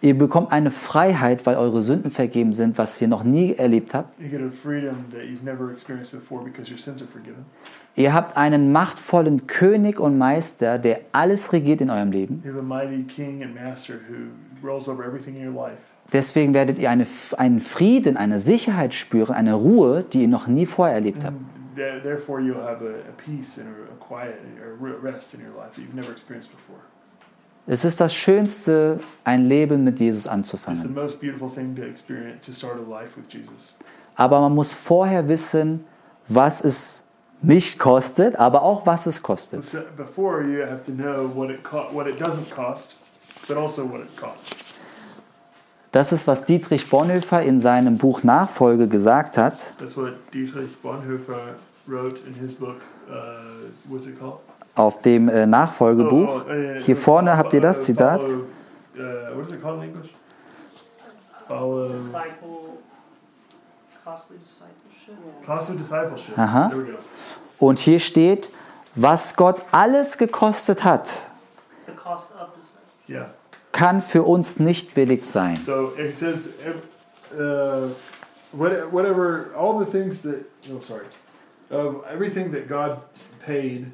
Ihr 0.00 0.18
bekommt 0.18 0.50
eine 0.50 0.72
Freiheit, 0.72 1.46
weil 1.46 1.54
eure 1.54 1.80
Sünden 1.80 2.10
vergeben 2.10 2.52
sind, 2.52 2.76
was 2.76 3.00
ihr 3.00 3.06
noch 3.06 3.22
nie 3.22 3.54
erlebt 3.54 3.94
habt. 3.94 4.18
Ihr 7.94 8.12
habt 8.12 8.36
einen 8.36 8.72
machtvollen 8.72 9.46
König 9.46 10.00
und 10.00 10.18
Meister, 10.18 10.80
der 10.80 11.02
alles 11.12 11.52
regiert 11.52 11.80
in 11.80 11.90
eurem 11.90 12.10
Leben. 12.10 12.42
Deswegen 16.12 16.52
werdet 16.52 16.80
ihr 16.80 16.90
eine, 16.90 17.06
einen 17.36 17.60
Frieden, 17.60 18.16
eine 18.16 18.40
Sicherheit 18.40 18.92
spüren, 18.94 19.36
eine 19.36 19.54
Ruhe, 19.54 20.04
die 20.12 20.22
ihr 20.22 20.28
noch 20.28 20.48
nie 20.48 20.66
vorher 20.66 20.96
erlebt 20.96 21.24
habt. 21.24 21.36
Th- 21.76 22.02
therefore, 22.02 22.40
you'll 22.40 22.62
have 22.62 22.82
a, 22.82 23.00
a 23.08 23.12
peace 23.24 23.58
and 23.58 23.68
a, 23.68 23.92
a 23.92 23.96
quiet 23.98 24.40
or 24.60 24.72
a 24.72 24.98
rest 24.98 25.34
in 25.34 25.40
your 25.40 25.54
life 25.56 25.72
that 25.74 25.80
you've 25.82 25.94
never 25.94 26.12
experienced 26.12 26.50
before. 26.50 26.80
Es 27.66 27.84
ist 27.84 28.00
das 28.00 28.12
Schönste, 28.12 28.98
ein 29.24 29.46
Leben 29.48 29.84
mit 29.84 30.00
Jesus 30.00 30.24
It's 30.24 30.24
the 30.24 30.30
anzufangen. 30.30 30.94
most 30.94 31.20
beautiful 31.20 31.48
thing 31.48 31.76
to 31.76 31.82
experience 31.82 32.44
to 32.46 32.52
start 32.52 32.76
a 32.76 32.82
life 32.90 33.16
with 33.16 33.26
Jesus. 33.32 33.74
Aber 34.16 34.40
man 34.40 34.52
muss 34.54 34.72
vorher 34.74 35.28
wissen, 35.28 35.84
was 36.28 36.64
es 36.64 37.04
nicht 37.40 37.78
kostet, 37.78 38.34
aber 38.36 38.62
auch 38.62 38.84
was 38.84 39.06
es 39.06 39.22
kostet. 39.22 39.64
So 39.64 39.78
before 39.96 40.42
you 40.42 40.62
have 40.66 40.82
to 40.84 40.92
know 40.92 41.28
what 41.34 41.50
it 41.50 41.62
co- 41.62 41.88
what 41.92 42.06
it 42.08 42.20
doesn't 42.20 42.50
cost, 42.50 42.96
but 43.46 43.56
also 43.56 43.84
what 43.84 44.00
it 44.00 44.16
costs. 44.16 44.50
Das 45.92 46.10
ist, 46.10 46.26
was 46.26 46.44
Dietrich 46.46 46.88
Bonhoeffer 46.88 47.42
in 47.42 47.60
seinem 47.60 47.98
Buch 47.98 48.22
Nachfolge 48.22 48.88
gesagt 48.88 49.36
hat. 49.36 49.74
That's 49.78 49.94
what 49.94 50.14
Dietrich 50.32 50.80
Bonhoeffer 50.82 51.56
wrote 51.86 52.20
in 52.26 52.34
his 52.34 52.54
book. 52.54 52.76
Uh, 53.08 53.68
what's 53.84 54.06
it 54.06 54.18
called? 54.18 54.38
Auf 54.74 55.02
dem 55.02 55.28
äh, 55.28 55.46
Nachfolgebuch. 55.46 56.44
Oh, 56.46 56.48
oh, 56.48 56.50
äh, 56.50 56.80
Hier 56.80 56.96
vorne 56.96 57.36
habt 57.36 57.52
ihr 57.52 57.60
das 57.60 57.80
uh, 57.80 57.82
Zitat. 57.82 58.22
Follow, 58.22 58.38
uh, 58.96 59.36
what 59.36 59.48
is 59.48 59.54
it 59.54 59.62
called 59.62 59.82
in 59.82 59.90
English? 59.90 60.10
Follow. 61.46 61.88
Disciple, 61.92 62.78
costly 64.02 64.38
discipleship. 64.38 65.46
Costly 65.46 65.76
discipleship. 65.76 66.38
Aha. 66.38 66.68
There 66.68 66.78
we 66.78 66.92
go. 66.92 66.98
Und 67.58 67.78
hier 67.80 68.00
steht, 68.00 68.50
was 68.94 69.36
Gott 69.36 69.60
alles 69.72 70.16
gekostet 70.16 70.84
hat, 70.84 71.28
The 71.84 71.92
cost 71.92 72.30
of 72.32 72.48
sacrifice. 72.48 73.08
Yeah. 73.08 73.26
Kann 73.72 74.00
für 74.02 74.22
uns 74.22 74.58
nicht 74.60 74.94
billig 74.94 75.24
sein. 75.24 75.58
So 75.64 75.92
it 75.98 76.14
says, 76.14 76.50
uh, 77.34 77.88
what- 78.52 78.92
whatever, 78.92 79.46
all 79.58 79.84
the 79.84 79.90
things 79.90 80.22
that, 80.22 80.44
no, 80.68 80.80
sorry, 80.80 81.04
of 81.70 82.04
everything 82.12 82.52
that 82.52 82.68
God 82.68 82.98
paid, 83.44 83.86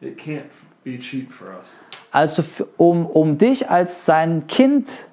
it 0.00 0.16
can't 0.16 0.46
be 0.84 0.98
cheap 0.98 1.30
for 1.32 1.48
us. 1.60 1.76
Also 2.12 2.42
um, 2.76 3.06
um 3.06 3.36
dich 3.38 3.68
als 3.70 4.04
sein 4.06 4.46
Kind 4.46 5.06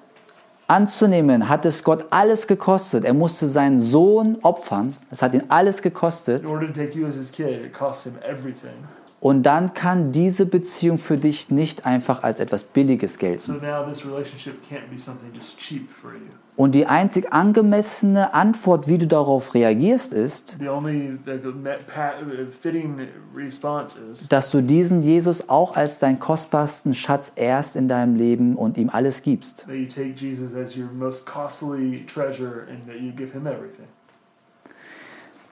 anzunehmen, 0.66 1.48
hat 1.48 1.64
es 1.64 1.82
Gott 1.82 2.06
alles 2.10 2.46
gekostet. 2.46 3.04
Er 3.04 3.14
musste 3.14 3.48
seinen 3.48 3.80
Sohn 3.80 4.38
opfern. 4.42 4.96
Es 5.10 5.22
hat 5.22 5.34
ihn 5.34 5.44
alles 5.48 5.80
gekostet. 5.82 6.42
In 6.42 6.48
order 6.48 6.66
to 6.66 6.72
take 6.72 6.96
you 6.98 7.06
as 7.06 7.14
his 7.14 7.30
kid, 7.32 7.64
it 7.64 7.72
costs 7.72 8.04
him 8.04 8.14
everything. 8.22 8.84
Und 9.20 9.42
dann 9.42 9.74
kann 9.74 10.12
diese 10.12 10.46
Beziehung 10.46 10.96
für 10.96 11.16
dich 11.16 11.50
nicht 11.50 11.84
einfach 11.84 12.22
als 12.22 12.38
etwas 12.38 12.62
Billiges 12.62 13.14
So 13.14 13.18
gelten. 13.18 13.52
now 13.60 13.82
this 13.88 14.06
relationship 14.06 14.54
can't 14.70 14.88
be 14.92 14.98
something 14.98 15.32
just 15.34 15.58
cheap 15.58 15.90
for 15.90 16.12
you. 16.12 16.20
Und 16.54 16.74
die 16.74 16.86
einzig 16.86 17.32
angemessene 17.32 18.34
Antwort, 18.34 18.88
wie 18.88 18.98
du 18.98 19.06
darauf 19.06 19.54
reagierst, 19.54 20.12
ist, 20.12 20.56
The 20.60 20.68
only 20.68 21.16
the 21.24 21.32
met- 21.52 21.86
pa- 21.86 22.14
fitting 22.60 23.08
response 23.36 23.96
is 24.12 24.28
dass 24.28 24.50
du 24.50 24.60
diesen 24.60 25.02
Jesus 25.02 25.48
auch 25.48 25.76
als 25.76 25.98
deinen 25.98 26.18
kostbarsten 26.18 26.94
Schatz 26.94 27.32
erst 27.36 27.76
in 27.76 27.86
deinem 27.88 28.16
Leben 28.16 28.56
und 28.56 28.76
ihm 28.76 28.90
alles 28.90 29.22
gibst. 29.22 29.66
that 29.66 29.74
you 29.76 29.86
take 29.86 30.14
Jesus 30.16 30.54
as 30.54 30.76
your 30.76 30.90
most 30.92 31.26
costly 31.26 32.04
treasure 32.06 32.66
and 32.70 32.86
that 32.86 32.96
you 33.00 33.12
give 33.12 33.32
him 33.32 33.46
everything. 33.46 33.86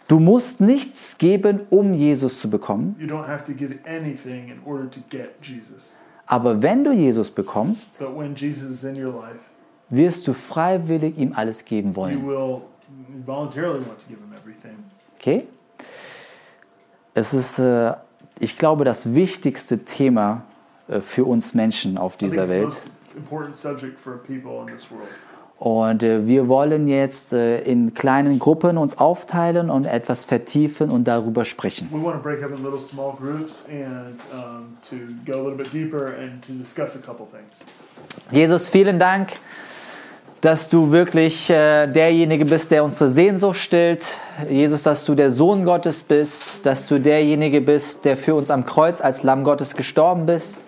Du 0.08 0.20
musst 0.20 0.60
nichts 0.60 1.18
geben, 1.18 1.60
um 1.70 1.92
Jesus 1.92 2.38
zu 2.40 2.48
bekommen, 2.48 2.94
You 2.98 3.06
don't 3.06 3.26
have 3.26 3.44
to 3.44 3.52
give 3.52 3.76
anything 3.84 4.48
in 4.48 4.60
order 4.64 4.88
to 4.90 5.00
get 5.10 5.30
Jesus. 5.42 5.96
aber 6.26 6.62
wenn 6.62 6.84
du 6.84 6.92
Jesus 6.92 7.30
bekommst, 7.30 8.00
Jesus 8.36 8.82
life, 8.82 9.38
wirst 9.90 10.26
du 10.26 10.32
freiwillig 10.32 11.18
ihm 11.18 11.32
alles 11.34 11.64
geben 11.64 11.90
you 11.90 11.96
wollen. 11.96 12.26
will 12.26 12.60
voluntarily 13.24 13.80
want 13.80 13.98
to 14.00 14.08
give 14.08 14.18
him 14.20 14.32
everything. 14.32 14.76
Okay? 15.18 15.46
Es 17.14 17.32
ist, 17.34 17.58
äh, 17.58 17.94
ich 18.38 18.58
glaube, 18.58 18.84
das 18.84 19.14
wichtigste 19.14 19.84
Thema 19.84 20.42
äh, 20.88 21.00
für 21.00 21.24
uns 21.24 21.54
Menschen 21.54 21.98
auf 21.98 22.16
dieser 22.16 22.48
Welt. 22.48 22.74
Und 25.58 26.02
äh, 26.02 26.26
wir 26.26 26.48
wollen 26.48 26.86
jetzt 26.86 27.32
äh, 27.32 27.60
in 27.62 27.94
kleinen 27.94 28.38
Gruppen 28.38 28.76
uns 28.76 28.98
aufteilen 28.98 29.70
und 29.70 29.86
etwas 29.86 30.24
vertiefen 30.24 30.90
und 30.90 31.04
darüber 31.08 31.46
sprechen. 31.46 31.88
We 31.90 32.02
want 32.02 32.16
to 32.16 32.22
break 32.22 32.42
up 32.42 32.50
in 32.50 32.62
little 32.62 32.82
small 32.82 33.14
groups 33.16 33.64
and 33.68 34.20
um, 34.32 34.76
to 34.90 34.96
go 35.24 35.38
a 35.38 35.42
little 35.42 35.56
bit 35.56 35.72
deeper 35.72 36.08
and 36.08 36.44
to 36.46 36.52
discuss 36.52 36.94
a 36.94 36.98
couple 36.98 37.26
things. 37.26 37.64
Jesus, 38.30 38.68
vielen 38.68 38.98
Dank, 38.98 39.30
dass 40.42 40.68
du 40.68 40.92
wirklich 40.92 41.48
äh, 41.48 41.86
derjenige 41.86 42.44
bist, 42.44 42.70
der 42.70 42.84
unsere 42.84 43.10
Sehnsucht 43.10 43.56
stillt. 43.56 44.18
Jesus, 44.50 44.82
dass 44.82 45.06
du 45.06 45.14
der 45.14 45.30
Sohn 45.30 45.64
Gottes 45.64 46.02
bist, 46.02 46.66
dass 46.66 46.86
du 46.86 47.00
derjenige 47.00 47.62
bist, 47.62 48.04
der 48.04 48.18
für 48.18 48.34
uns 48.34 48.50
am 48.50 48.66
Kreuz 48.66 49.00
als 49.00 49.22
Lamm 49.22 49.42
Gottes 49.42 49.74
gestorben 49.74 50.26
bist. 50.26 50.58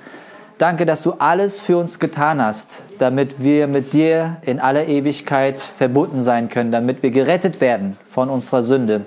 Danke, 0.58 0.86
dass 0.86 1.02
du 1.02 1.12
alles 1.12 1.60
für 1.60 1.78
uns 1.78 2.00
getan 2.00 2.42
hast, 2.42 2.82
damit 2.98 3.40
wir 3.40 3.68
mit 3.68 3.92
dir 3.92 4.38
in 4.42 4.58
aller 4.58 4.88
Ewigkeit 4.88 5.60
verbunden 5.60 6.24
sein 6.24 6.48
können, 6.48 6.72
damit 6.72 7.04
wir 7.04 7.12
gerettet 7.12 7.60
werden 7.60 7.96
von 8.10 8.28
unserer 8.28 8.64
Sünde. 8.64 9.02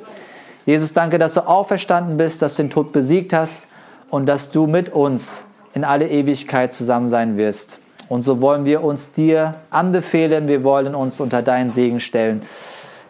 Jesus, 0.65 0.93
danke, 0.93 1.19
dass 1.19 1.33
du 1.33 1.41
auferstanden 1.41 2.15
bist, 2.15 2.41
dass 2.41 2.55
du 2.55 2.63
den 2.63 2.69
Tod 2.69 2.93
besiegt 2.93 3.33
hast 3.33 3.63
und 4.09 4.27
dass 4.27 4.51
du 4.51 4.65
mit 4.65 4.93
uns 4.93 5.43
in 5.73 5.83
alle 5.83 6.07
Ewigkeit 6.07 6.73
zusammen 6.73 7.09
sein 7.09 7.35
wirst. 7.35 7.79
Und 8.07 8.21
so 8.21 8.39
wollen 8.39 8.63
wir 8.63 8.81
uns 8.81 9.11
dir 9.11 9.55
anbefehlen, 9.71 10.47
wir 10.47 10.63
wollen 10.63 10.95
uns 10.95 11.19
unter 11.19 11.41
deinen 11.41 11.71
Segen 11.71 11.99
stellen. 11.99 12.43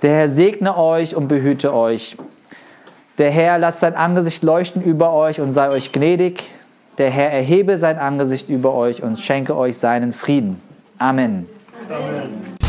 Der 0.01 0.15
Herr 0.15 0.29
segne 0.29 0.75
euch 0.77 1.15
und 1.15 1.27
behüte 1.27 1.75
euch. 1.75 2.17
Der 3.19 3.29
Herr 3.29 3.59
lasst 3.59 3.81
sein 3.81 3.93
Angesicht 3.95 4.41
leuchten 4.41 4.81
über 4.81 5.13
euch 5.13 5.39
und 5.39 5.51
sei 5.51 5.69
euch 5.69 5.91
gnädig. 5.91 6.49
Der 7.01 7.09
Herr 7.09 7.31
erhebe 7.31 7.79
sein 7.79 7.97
Angesicht 7.97 8.47
über 8.49 8.75
euch 8.75 9.01
und 9.01 9.19
schenke 9.19 9.57
euch 9.57 9.79
seinen 9.79 10.13
Frieden. 10.13 10.61
Amen. 10.99 11.49
Amen. 11.89 12.60